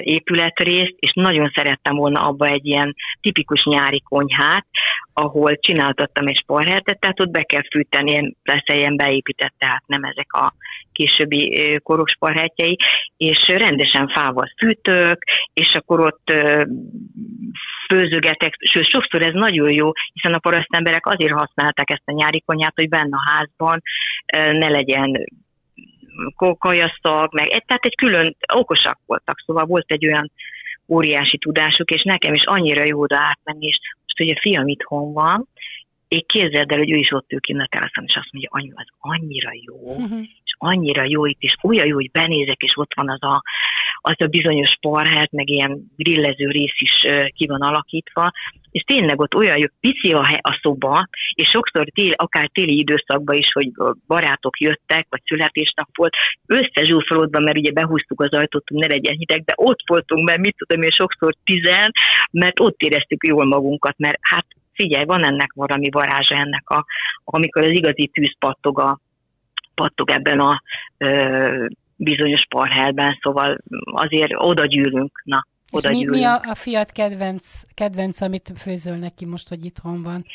[0.00, 4.66] épületrészt, és nagyon szerettem volna abba egy ilyen tipikus nyári konyhát,
[5.12, 10.02] ahol csináltattam egy sporhertet, tehát ott be kell fűteni, ilyen, egy ilyen beépített, tehát nem
[10.02, 10.54] ezek a
[10.92, 12.76] későbbi korok sporhetjei,
[13.16, 16.32] és rendesen fával fűtök, és akkor ott
[17.88, 22.42] főzögetek, sőt, sokszor ez nagyon jó, hiszen a paraszt emberek azért használták ezt a nyári
[22.46, 23.82] konyhát, hogy benne a házban
[24.52, 25.26] ne legyen
[26.58, 30.32] kajaszag, meg tehát egy külön, okosak voltak, szóval volt egy olyan
[30.88, 35.12] óriási tudásuk, és nekem is annyira jó oda átmenni, és most ugye a fiam itthon
[35.12, 35.48] van,
[36.08, 38.72] én képzeld el, hogy ő is ott ül kint a teraszon, és azt mondja, anyu,
[38.74, 40.20] az annyira jó, uh-huh.
[40.20, 43.42] és annyira jó itt, és olyan jó, hogy benézek, és ott van az a,
[44.00, 48.30] az a bizonyos parhát, meg ilyen grillező rész is ki van alakítva,
[48.70, 52.78] és tényleg ott olyan jó, pici a, hely, a szoba, és sokszor tél, akár téli
[52.78, 53.70] időszakban is, hogy
[54.06, 56.14] barátok jöttek, vagy születésnap volt,
[56.46, 60.56] összezsúfolódva, mert ugye behúztuk az ajtót, hogy ne legyen hideg, de ott voltunk, mert mit
[60.56, 61.92] tudom én, sokszor tizen,
[62.30, 66.84] mert ott éreztük jól magunkat, mert hát figyelj, van ennek valami varázsa ennek, a,
[67.24, 69.00] amikor az igazi tűz pattog, a,
[69.74, 70.62] pattog ebben a
[70.98, 71.66] ö,
[71.98, 78.20] bizonyos parhelben, szóval azért oda gyűlünk, na, oda mi, mi a, a fiat kedvenc, kedvenc,
[78.20, 80.26] amit főzöl neki most, hogy itthon van?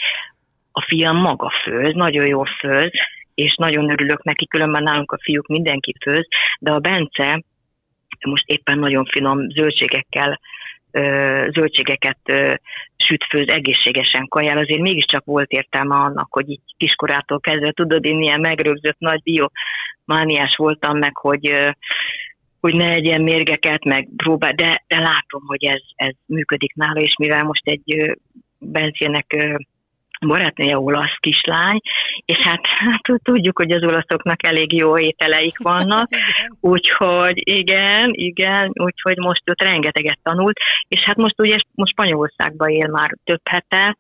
[0.72, 2.92] A fiam maga főz, nagyon jól főz,
[3.34, 6.28] és nagyon örülök neki, különben nálunk a fiúk mindenki főz,
[6.60, 7.44] de a Bence
[8.26, 10.40] most éppen nagyon finom zöldségekkel
[11.52, 12.18] zöldségeket
[12.98, 18.22] süt főz egészségesen kajál, azért mégiscsak volt értelme annak, hogy így kiskorától kezdve, tudod, én
[18.22, 21.74] ilyen megrögzött nagy biomániás voltam meg, hogy
[22.60, 27.16] hogy ne egyen mérgeket, meg próbál, de, de látom, hogy ez, ez működik nála, és
[27.18, 28.18] mivel most egy
[28.58, 29.58] Bencének
[30.28, 31.80] barátnője olasz kislány,
[32.26, 36.10] és hát, hát tudjuk, hogy az olaszoknak elég jó ételeik vannak,
[36.74, 40.58] úgyhogy igen, igen, úgyhogy most ott rengeteget tanult,
[40.88, 43.98] és hát most ugye most Spanyolországban él már több hete,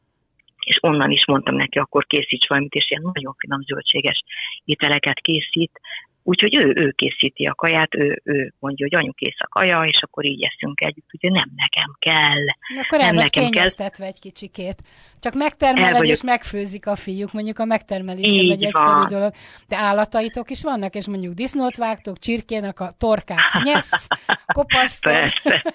[0.65, 4.23] és onnan is mondtam neki, akkor készíts valamit, és ilyen nagyon finom zöldséges
[4.65, 5.79] ételeket készít,
[6.23, 10.25] Úgyhogy ő, ő készíti a kaját, ő, ő mondja, hogy anyukész a kaja, és akkor
[10.25, 12.43] így eszünk együtt, ugye nem nekem kell.
[12.83, 13.67] Akkor nem nekem kell.
[13.97, 14.81] egy kicsikét.
[15.19, 19.33] Csak megtermeled és megfőzik a fiúk, mondjuk a megtermelés egy egyszerű dolog.
[19.67, 24.07] De állataitok is vannak, és mondjuk disznót vágtok, csirkének a torkát nyesz,
[24.53, 25.11] kopasztok.
[25.13, 25.73] Persze.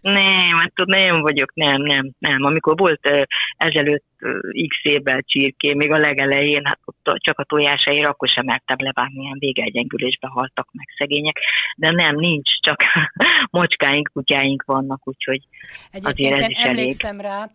[0.00, 2.44] Nem, hát nem vagyok, nem, nem, nem.
[2.44, 4.04] Amikor volt ezelőtt
[4.68, 9.22] x évvel csirké, még a legelején, hát ott csak a tojásaira, akkor sem mertem levágni,
[9.22, 11.38] ilyen végegyengülésbe haltak meg szegények,
[11.76, 12.82] de nem, nincs, csak
[13.50, 15.42] mocskáink, kutyáink vannak, úgyhogy
[15.92, 17.30] Egyébként azért ez is emlékszem elég.
[17.30, 17.50] rá,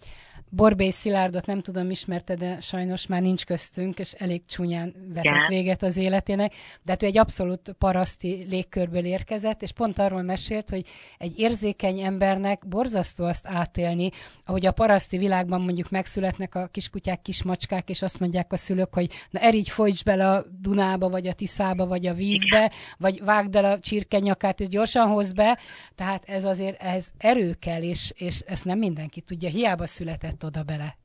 [0.55, 5.83] Borbély Szilárdot nem tudom, ismerte, de sajnos már nincs köztünk, és elég csúnyán vetett véget
[5.83, 10.85] az életének, de hát ő egy abszolút paraszti légkörből érkezett, és pont arról mesélt, hogy
[11.17, 14.09] egy érzékeny embernek borzasztó azt átélni,
[14.45, 19.09] ahogy a paraszti világban mondjuk megszületnek a kiskutyák, kismacskák, és azt mondják a szülők, hogy
[19.29, 23.65] na erigy folyts bele a Dunába, vagy a Tiszába, vagy a vízbe, vagy vágd el
[23.65, 25.59] a csirkenyakát, és gyorsan hoz be,
[25.95, 30.63] tehát ez azért, ez erő kell, és, és ezt nem mindenki tudja, hiába született oda
[30.63, 30.95] bele?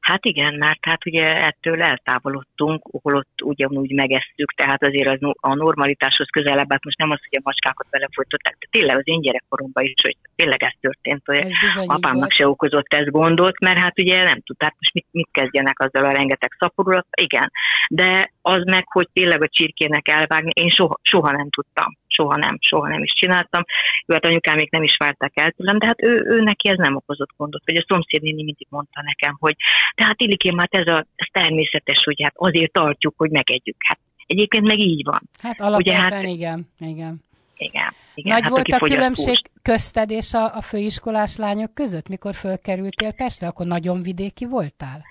[0.00, 6.28] Hát igen, mert hát ugye ettől eltávolodtunk, ott ugyanúgy megesztük, tehát azért az a normalitáshoz
[6.30, 9.94] közelebb, hát most nem az, hogy a macskákat belefolytották, de tényleg az én gyerekkoromban is,
[10.02, 11.52] hogy tényleg ez történt, hogy ez
[11.86, 16.04] apámnak se okozott ez gondot, mert hát ugye nem tudták most mit, mit kezdjenek azzal
[16.04, 17.52] a rengeteg szaporulat, igen,
[17.88, 22.58] de az meg, hogy tényleg a csirkének elvágni, én soha, soha nem tudtam soha nem,
[22.60, 23.64] soha nem is csináltam.
[24.06, 26.76] Jó, hát anyukám még nem is várták el tőlem, de hát ő, ő neki ez
[26.76, 27.62] nem okozott gondot.
[27.64, 29.56] Vagy a szomszédnéni mindig mondta nekem, hogy
[29.96, 33.76] de hát Ilikém, hát ez, a, ez természetes, hogy hát azért tartjuk, hogy megegyük.
[33.78, 35.20] Hát egyébként meg így van.
[35.42, 37.24] Hát alapvetően hát, igen, igen.
[37.56, 38.32] Igen, igen.
[38.32, 43.46] Nagy hát, volt a különbség közted és a, a főiskolás lányok között, mikor fölkerültél Pestre?
[43.46, 45.04] Akkor nagyon vidéki voltál?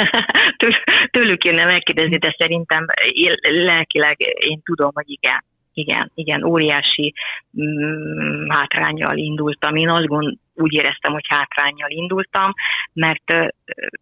[1.10, 2.86] Tőlük kéne megkérdezni, de szerintem
[3.42, 5.44] lelkileg én tudom, hogy igen.
[5.74, 7.14] Igen, igen, óriási
[7.60, 9.76] mm, hátrányjal indultam.
[9.76, 12.52] Én azt gond, úgy éreztem, hogy hátrányjal indultam,
[12.92, 13.48] mert uh,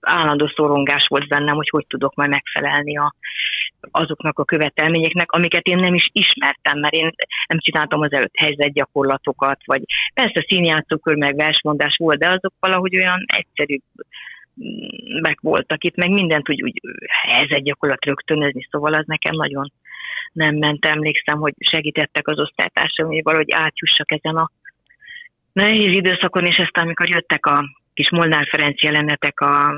[0.01, 3.15] állandó szorongás volt bennem, hogy hogy tudok majd megfelelni a,
[3.91, 7.11] azoknak a követelményeknek, amiket én nem is ismertem, mert én
[7.49, 9.83] nem csináltam az előtt helyzetgyakorlatokat, vagy
[10.15, 13.77] persze színjátszókör, meg versmondás volt, de azok valahogy olyan egyszerű
[15.21, 16.81] meg voltak itt, meg mindent úgy, úgy
[17.29, 19.73] helyzetgyakorlat rögtönözni, szóval az nekem nagyon
[20.33, 20.87] nem ment.
[20.87, 24.51] Emlékszem, hogy segítettek az osztálytársaim, hogy valahogy átjussak ezen a
[25.53, 29.75] nehéz időszakon, és aztán, amikor jöttek a kis Molnár Ferenc jelenetek, a,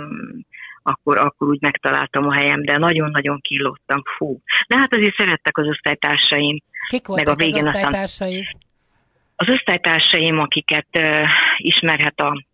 [0.82, 4.40] akkor, akkor úgy megtaláltam a helyem, de nagyon-nagyon kilódtam, fú.
[4.66, 6.62] De hát azért szerettek az osztálytársaim.
[6.88, 8.38] Kik voltak meg a végén az osztálytársai?
[8.38, 8.60] Aztán,
[9.36, 12.44] az osztálytársaim, akiket uh, ismerhet a,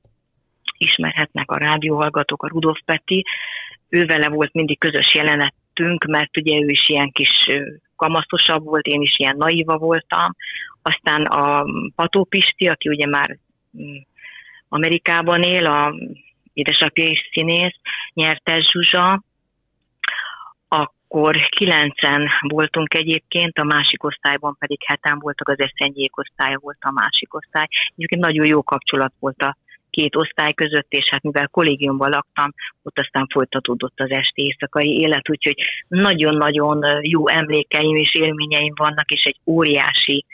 [0.79, 3.25] ismerhetnek a rádióhallgatók, a Rudolf Peti,
[3.89, 7.47] ő vele volt mindig közös jelenetünk, mert ugye ő is ilyen kis
[7.97, 10.35] kamaszosabb volt, én is ilyen naiva voltam.
[10.83, 11.65] Aztán a
[11.95, 13.39] Pató Pisti, aki ugye már
[13.79, 13.97] mm,
[14.69, 15.95] Amerikában él, a
[16.53, 17.75] édesapja is színész,
[18.13, 19.23] nyertes Zsuzsa,
[20.69, 26.91] akkor kilencen voltunk egyébként, a másik osztályban pedig heten voltak, az eszengyék osztálya volt a
[26.91, 27.67] másik osztály.
[27.97, 29.57] Egyébként nagyon jó kapcsolat volt a
[29.99, 35.31] két osztály között, és hát mivel kollégiumban laktam, ott aztán folytatódott az esti éjszakai élet,
[35.31, 35.55] úgyhogy
[35.89, 40.25] nagyon-nagyon jó emlékeim és élményeim vannak, és egy óriási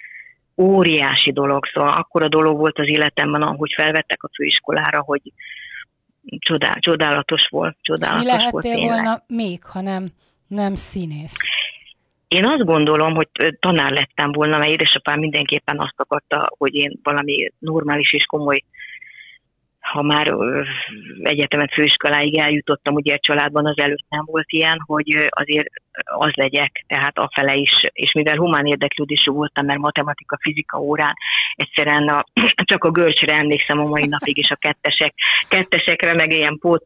[0.57, 5.21] óriási dolog, szóval akkora dolog volt az életemben, ahogy felvettek a főiskolára, hogy
[6.39, 8.89] csodál, csodálatos volt, csodálatos Mi lehettél volt tényleg.
[8.89, 10.09] volna még, ha nem,
[10.47, 11.37] nem színész?
[12.29, 13.29] Én azt gondolom, hogy
[13.61, 18.63] tanár lettem volna, mert édesapám mindenképpen azt akarta, hogy én valami normális és komoly
[19.85, 20.37] ha már
[21.23, 25.69] egyetemet főiskoláig eljutottam, ugye a családban az előtt nem volt ilyen, hogy azért
[26.05, 31.15] az legyek, tehát afele is, és mivel humán érdeklődésű voltam, mert matematika, fizika órán
[31.55, 32.25] egyszerűen a,
[32.71, 35.15] csak a görcsre emlékszem a mai napig, és a kettesek,
[35.49, 36.83] kettesekre, meg ilyen pót,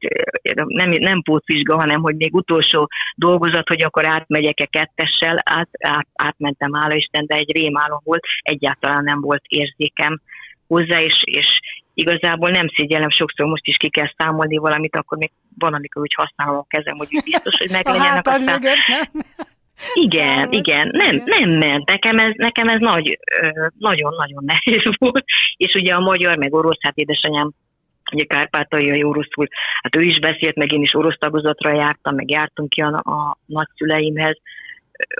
[0.66, 6.72] nem, nem pótvizsga, hanem hogy még utolsó dolgozat, hogy akkor átmegyek-e kettessel, át, át, átmentem,
[6.72, 10.20] hála Isten, de egy rémálom volt, egyáltalán nem volt érzékem
[10.66, 11.60] hozzá, és, és
[11.98, 16.14] igazából nem szégyellem, sokszor most is ki kell számolni valamit, akkor még van, amikor úgy
[16.14, 18.60] használom a kezem, hogy biztos, hogy meglegyenek a aztán...
[18.60, 19.24] Mögött, nem?
[19.94, 21.86] Igen, igen, nem, nem ment.
[21.88, 23.18] Nekem ez, nekem ez nagy,
[23.78, 25.24] nagyon-nagyon nehéz volt,
[25.56, 27.50] és ugye a magyar, meg orosz, hát édesanyám
[28.12, 29.48] ugye kárpátaljai oroszul,
[29.82, 33.38] hát ő is beszélt, meg én is orosz tagozatra jártam, meg jártunk ki a, a
[33.46, 34.38] nagyszüleimhez,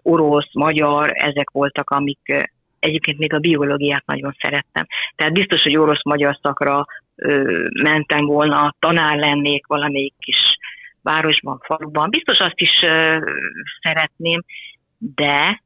[0.03, 4.87] orosz, magyar, ezek voltak, amik, egyébként még a biológiát nagyon szerettem.
[5.17, 6.85] Tehát biztos, hogy orosz-magyar szakra
[7.17, 10.57] ö, mentem volna, tanár lennék valamelyik kis
[11.03, 12.11] városban, faluban.
[12.11, 13.17] Biztos azt is ö,
[13.83, 14.45] szeretném,
[14.99, 15.63] de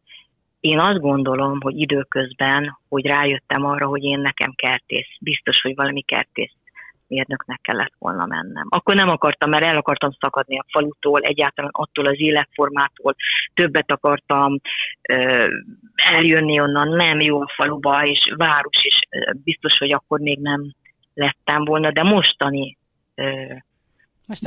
[0.60, 6.02] én azt gondolom, hogy időközben, hogy rájöttem arra, hogy én nekem kertész, biztos, hogy valami
[6.02, 6.52] kertész
[7.12, 8.66] mérnöknek kellett volna mennem.
[8.68, 13.14] Akkor nem akartam, mert el akartam szakadni a falutól, egyáltalán attól az életformától,
[13.54, 14.60] többet akartam
[15.94, 18.98] eljönni onnan, nem jó a faluba, és város is,
[19.44, 20.74] biztos, hogy akkor még nem
[21.14, 22.78] lettem volna, de Mostani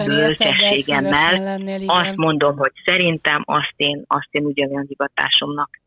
[0.05, 5.79] bölcsességemmel azt mondom, hogy szerintem azt én, azt én ugyanolyan hivatásomnak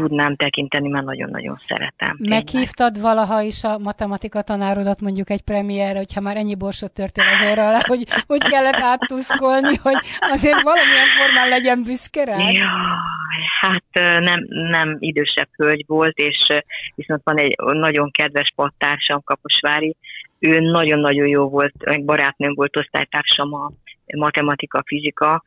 [0.00, 2.16] tudnám tekinteni, mert nagyon-nagyon szeretem.
[2.18, 3.14] Meghívtad tényleg.
[3.14, 7.68] valaha is a matematika tanárodat mondjuk egy premierre, hogyha már ennyi borsot törtél az orra
[7.68, 12.36] alá, hogy úgy kellett áttuszkolni, hogy azért valamilyen formán legyen büszke rá?
[12.38, 12.56] Jaj,
[13.60, 16.46] hát nem, nem idősebb hölgy volt, és
[16.94, 19.96] viszont van egy nagyon kedves pattársam, Kaposvári,
[20.38, 23.72] ő nagyon-nagyon jó volt, meg barátnőm volt osztálytársam a
[24.16, 25.42] matematika, fizika,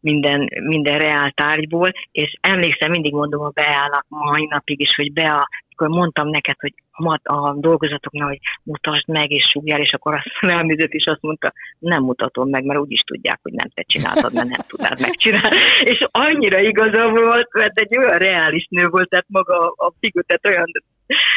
[0.00, 5.32] minden, minden reál tárgyból, és emlékszem, mindig mondom a beállnak mai napig is, hogy be
[5.32, 6.74] a, akkor mondtam neked, hogy
[7.22, 12.02] a, dolgozatoknak, hogy mutasd meg, és sugjál, és akkor azt elműzött, és azt mondta, nem
[12.02, 15.56] mutatom meg, mert úgy is tudják, hogy nem te csináltad, mert nem tudnád megcsinálni.
[15.82, 20.46] És annyira igaza volt, mert egy olyan reális nő volt, tehát maga a figu, tehát
[20.46, 20.70] olyan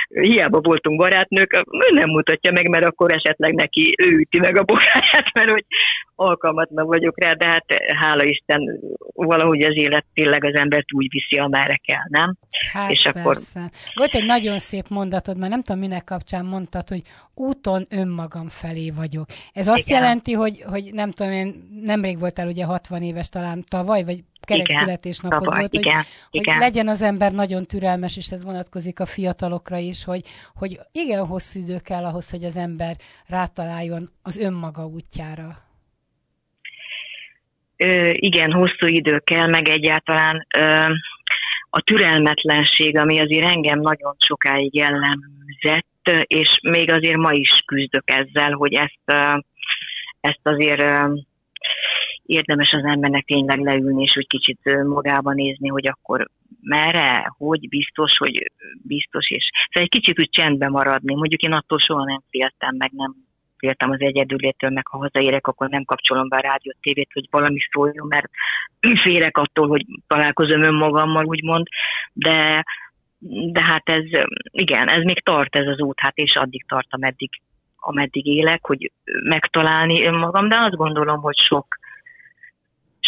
[0.08, 4.64] hiába voltunk barátnők, ő nem mutatja meg, mert akkor esetleg neki ő üti meg a
[4.64, 5.66] bokáját, mert hogy
[6.16, 7.66] alkalmatlan vagyok rá, de hát
[8.00, 8.80] hála Isten,
[9.14, 12.36] valahogy az élet tényleg az embert úgy viszi, amerre kell, nem?
[12.72, 13.20] Hát És persze.
[13.20, 13.38] akkor...
[13.94, 17.02] Volt egy nagyon szép mondatod, mert nem tudom, minek kapcsán mondtad, hogy
[17.36, 19.26] úton önmagam felé vagyok.
[19.54, 20.02] Ez azt Igen.
[20.02, 24.70] jelenti, hogy, hogy nem tudom, én nemrég voltál ugye 60 éves talán tavaly, vagy kerek
[24.70, 26.54] igen, születésnapod tavaly, volt, igen, hogy, igen.
[26.54, 29.06] hogy legyen az ember nagyon türelmes, és ez vonatkozik a
[29.64, 30.22] fiatalokra is, hogy,
[30.53, 32.95] hogy igen hosszú idő kell ahhoz, hogy az ember
[33.28, 35.57] rátaláljon az önmaga útjára.
[38.11, 40.47] igen, hosszú idő kell, meg egyáltalán
[41.70, 48.51] a türelmetlenség, ami azért engem nagyon sokáig jellemzett, és még azért ma is küzdök ezzel,
[48.51, 49.20] hogy ezt,
[50.22, 50.84] ezt azért
[52.26, 56.30] érdemes az embernek tényleg leülni, és úgy kicsit magába nézni, hogy akkor
[56.61, 58.51] merre, hogy biztos, hogy
[58.82, 61.15] biztos, és szóval egy kicsit úgy csendben maradni.
[61.15, 63.15] Mondjuk én attól soha nem féltem, meg nem
[63.57, 67.59] féltem az egyedülétől, meg ha hazaérek, akkor nem kapcsolom be a rádiót, tévét, hogy valami
[67.71, 68.30] szóljon, mert
[69.03, 71.67] félek attól, hogy találkozom önmagammal, úgymond,
[72.13, 72.63] de,
[73.51, 74.03] de hát ez,
[74.51, 77.30] igen, ez még tart ez az út, hát és addig tart, ameddig,
[77.76, 78.91] ameddig élek, hogy
[79.24, 81.78] megtalálni önmagam, de azt gondolom, hogy sok,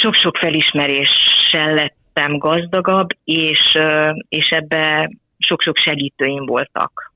[0.06, 3.78] sok-sok felismeréssel lettem gazdagabb, és,
[4.30, 7.14] és ebbe sok-sok segítőim voltak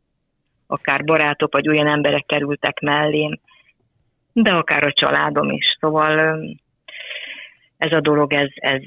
[0.67, 3.39] akár barátok, vagy olyan emberek kerültek mellém,
[4.33, 5.77] de akár a családom is.
[5.79, 6.39] Szóval
[7.77, 8.81] ez a dolog, ez, ez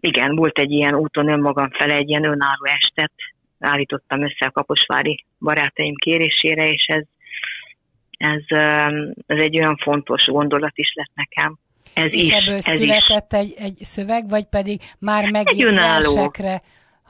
[0.00, 3.12] igen, volt egy ilyen úton önmagam fele, egy ilyen önálló estet
[3.58, 7.04] állítottam össze a Kaposvári barátaim kérésére, és ez,
[8.10, 8.42] ez,
[9.26, 11.58] ez egy olyan fontos gondolat is lett nekem.
[11.94, 13.38] Ez és is, ebből ez született is.
[13.38, 16.62] egy, egy szöveg, vagy pedig már megírt versekre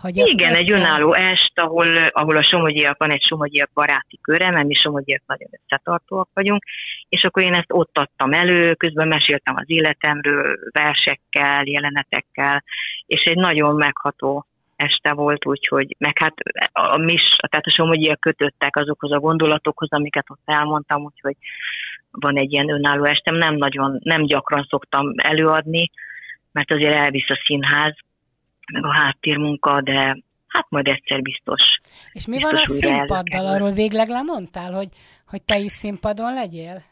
[0.04, 4.66] hogy Igen, egy önálló est, ahol, ahol a somogyiak van egy somogyiak baráti köre, mert
[4.66, 6.64] mi somogyiak nagyon összetartóak vagyunk,
[7.08, 12.64] és akkor én ezt ott adtam elő, közben meséltem az életemről, versekkel, jelenetekkel,
[13.06, 16.34] és egy nagyon megható este volt, úgyhogy, meg hát
[16.72, 21.36] a mis, tehát a somogyiak kötöttek azokhoz a gondolatokhoz, amiket ott elmondtam, úgyhogy
[22.20, 25.90] van egy ilyen önálló estem, nem nagyon, nem gyakran szoktam előadni,
[26.52, 27.94] mert azért elvisz a színház,
[28.72, 31.80] meg a háttérmunka, de hát majd egyszer biztos.
[32.12, 33.46] És mi van a színpaddal?
[33.46, 34.88] Arról végleg lemondtál, hogy,
[35.26, 36.82] hogy te is színpadon legyél?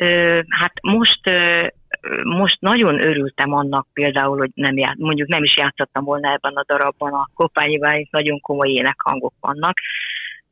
[0.00, 1.66] Ö, hát most, ö,
[2.24, 6.64] most nagyon örültem annak például, hogy nem ját, mondjuk nem is játszottam volna ebben a
[6.66, 9.78] darabban, a Kopányi nagyon komoly énekhangok vannak,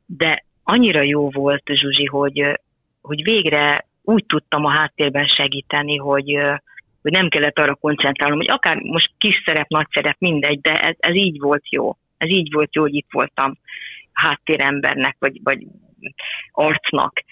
[0.05, 2.59] de annyira jó volt, Zsuzsi, hogy,
[3.01, 6.37] hogy végre úgy tudtam a háttérben segíteni, hogy,
[7.01, 10.95] hogy nem kellett arra koncentrálnom, hogy akár most kis szerep, nagy szerep, mindegy, de ez,
[10.99, 11.97] ez így volt jó.
[12.17, 13.57] Ez így volt jó, hogy itt voltam
[14.13, 15.67] háttérembernek, vagy, vagy
[16.51, 17.23] arcnak.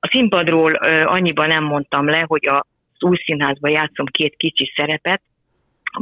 [0.00, 0.72] A színpadról
[1.04, 2.66] annyiban nem mondtam le, hogy a
[3.00, 5.22] új színházban játszom két kicsi szerepet,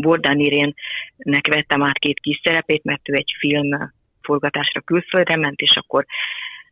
[0.00, 3.92] Bordán Irénnek vettem át két kis szerepét, mert ő egy film
[4.22, 6.06] forgatásra külföldre ment, és akkor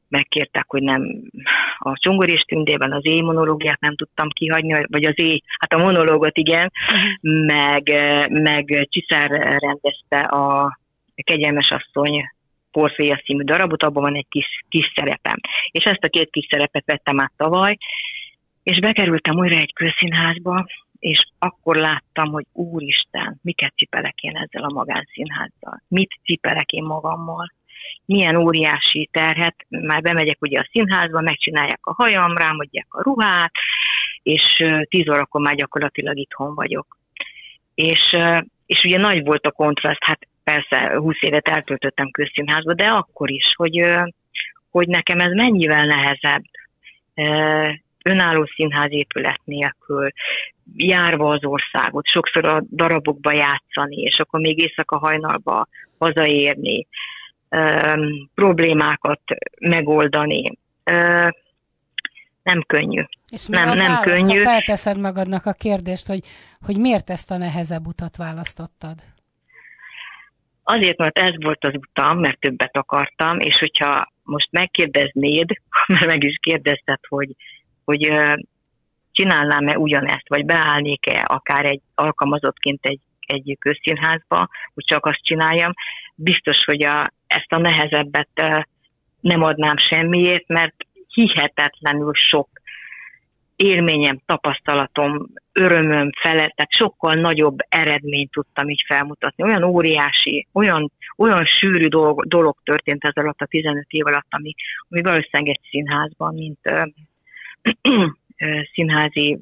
[0.08, 1.22] megkértek, hogy nem
[1.78, 6.38] a Csongor tündében az éj monológiát nem tudtam kihagyni, vagy az éj, hát a monológot
[6.38, 7.44] igen, uh-huh.
[7.46, 7.90] meg,
[8.28, 10.78] meg Csiszár rendezte a
[11.14, 12.22] Kegyelmes asszony
[12.70, 15.36] Porféja című darabot, abban van egy kis, kis szerepem.
[15.70, 17.76] És ezt a két kis szerepet vettem át tavaly,
[18.62, 20.66] és bekerültem újra egy közszínházba,
[20.98, 27.52] és akkor láttam, hogy úristen, miket cipelek én ezzel a magánszínházzal, mit cipelek én magammal
[28.06, 33.52] milyen óriási terhet, már bemegyek ugye a színházba, megcsinálják a hajam, rámodják a ruhát,
[34.22, 36.98] és tíz órakor már gyakorlatilag itthon vagyok.
[37.74, 38.16] És,
[38.66, 43.54] és ugye nagy volt a kontraszt, hát persze 20 évet eltöltöttem közszínházba, de akkor is,
[43.56, 43.84] hogy,
[44.70, 46.44] hogy nekem ez mennyivel nehezebb
[48.02, 50.10] önálló színházépület nélkül,
[50.76, 56.86] járva az országot, sokszor a darabokba játszani, és akkor még éjszaka hajnalba hazaérni,
[58.34, 59.20] problémákat
[59.60, 60.58] megoldani.
[62.42, 63.02] Nem könnyű.
[63.32, 64.36] És mi nem, a nem könnyű.
[64.36, 66.20] Ha felteszed magadnak a kérdést, hogy,
[66.60, 68.94] hogy miért ezt a nehezebb utat választottad?
[70.62, 76.24] Azért, mert ez volt az utam, mert többet akartam, és hogyha most megkérdeznéd, mert meg
[76.24, 77.34] is kérdezted, hogy,
[77.84, 78.12] hogy
[79.12, 85.72] csinálnám-e ugyanezt, vagy beállnék-e akár egy alkalmazottként egy, egy közszínházba, hogy csak azt csináljam,
[86.14, 88.28] biztos, hogy a, ezt a nehezebbet
[89.20, 90.74] nem adnám semmiért, mert
[91.08, 92.48] hihetetlenül sok
[93.56, 99.44] élményem, tapasztalatom, örömöm felett, tehát sokkal nagyobb eredményt tudtam így felmutatni.
[99.44, 104.54] Olyan óriási, olyan, olyan sűrű dolog, dolog történt ez alatt a 15 év alatt, ami,
[104.88, 106.82] ami valószínűleg egy színházban, mint ö,
[108.38, 109.38] ö, színházi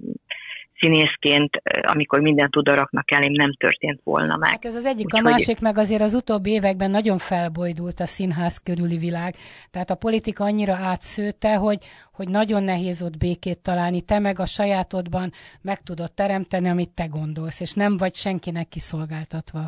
[0.83, 4.51] színészként, amikor mindent oda raknak elém, nem történt volna meg.
[4.51, 8.07] Hát ez az egyik, Úgy, a másik meg azért az utóbbi években nagyon felbojdult a
[8.07, 9.35] színház körüli világ.
[9.71, 11.79] Tehát a politika annyira átszőtte, hogy,
[12.13, 14.01] hogy nagyon nehéz ott békét találni.
[14.01, 19.61] Te meg a sajátodban meg tudod teremteni, amit te gondolsz, és nem vagy senkinek kiszolgáltatva.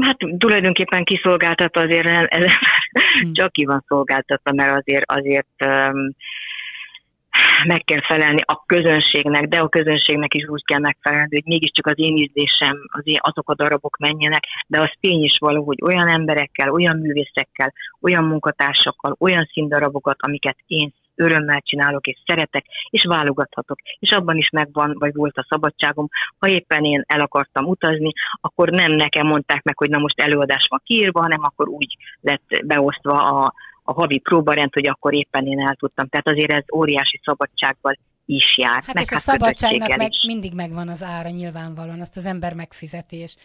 [0.00, 2.44] Hát tulajdonképpen kiszolgáltatva azért ez,
[3.20, 3.32] hmm.
[3.38, 6.14] csak ki van szolgáltatva, mert azért, azért um,
[7.66, 11.94] meg kell felelni a közönségnek, de a közönségnek is úgy kell megfelelni, hogy mégiscsak az
[11.96, 16.08] én ízlésem, az én, azok a darabok menjenek, de az tény is való, hogy olyan
[16.08, 23.78] emberekkel, olyan művészekkel, olyan munkatársakkal, olyan színdarabokat, amiket én örömmel csinálok, és szeretek, és válogathatok.
[23.98, 26.08] És abban is megvan, vagy volt a szabadságom.
[26.38, 30.66] Ha éppen én el akartam utazni, akkor nem nekem mondták meg, hogy na most előadás
[30.68, 35.60] van kiírva, hanem akkor úgy lett beosztva a, a havi próbarend, hogy akkor éppen én
[35.60, 36.06] el tudtam.
[36.08, 38.82] Tehát azért ez óriási szabadsággal is jár.
[38.84, 42.54] Hát meg és hát a szabadságnak meg mindig megvan az ára nyilvánvalóan, azt az ember
[42.54, 43.36] megfizetés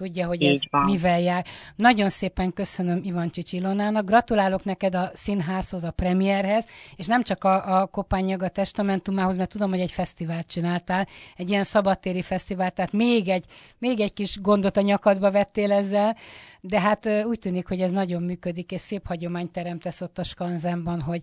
[0.00, 1.46] tudja, hogy ez mivel jár.
[1.76, 7.80] Nagyon szépen köszönöm Ivancsics Ilonának, gratulálok neked a színházhoz, a premierhez, és nem csak a,
[7.80, 12.92] a Kopányag a testamentumához, mert tudom, hogy egy fesztivált csináltál, egy ilyen szabadtéri fesztivált, tehát
[12.92, 13.44] még egy,
[13.78, 16.16] még egy kis gondot a nyakadba vettél ezzel,
[16.60, 21.00] de hát úgy tűnik, hogy ez nagyon működik, és szép hagyományt teremtesz ott a Skanzenban,
[21.00, 21.22] hogy,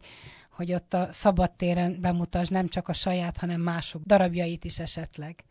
[0.51, 5.43] hogy ott a szabadtéren bemutasd nem csak a saját, hanem mások darabjait is esetleg.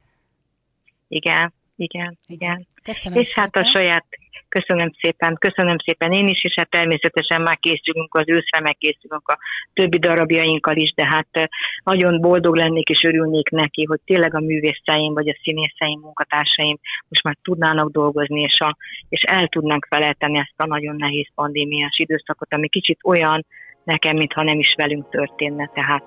[1.08, 2.66] Igen, igen, igen.
[2.82, 3.50] Köszönöm és szépen.
[3.54, 4.04] hát a saját,
[4.48, 9.38] köszönöm szépen, köszönöm szépen én is, és hát természetesen már készülünk az őszre, megkészülünk a
[9.72, 11.50] többi darabjainkkal is, de hát
[11.84, 17.22] nagyon boldog lennék és örülnék neki, hogy tényleg a művészeim vagy a színészeim, munkatársaim most
[17.22, 18.76] már tudnának dolgozni, és, a,
[19.08, 23.46] és el tudnánk felejteni ezt a nagyon nehéz pandémiás időszakot, ami kicsit olyan
[23.84, 26.04] nekem, mintha nem is velünk történne, tehát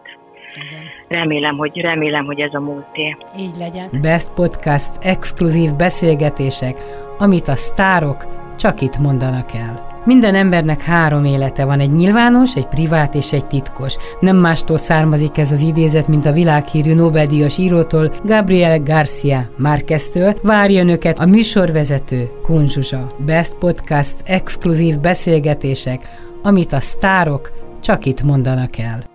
[1.08, 3.18] Remélem, hogy, remélem, hogy ez a múlté.
[3.38, 3.90] Így legyen.
[4.02, 6.84] Best Podcast exkluzív beszélgetések,
[7.18, 8.28] amit a sztárok
[8.58, 9.88] csak itt mondanak el.
[10.06, 13.96] Minden embernek három élete van, egy nyilvános, egy privát és egy titkos.
[14.20, 20.36] Nem mástól származik ez az idézet, mint a világhírű Nobel-díjas írótól, Gabriel Garcia Márqueztől.
[20.44, 23.08] Várja önöket a műsorvezető Kunzsuzsa.
[23.26, 26.10] Best Podcast exkluzív beszélgetések,
[26.44, 29.09] amit a sztárok csak itt mondanak el.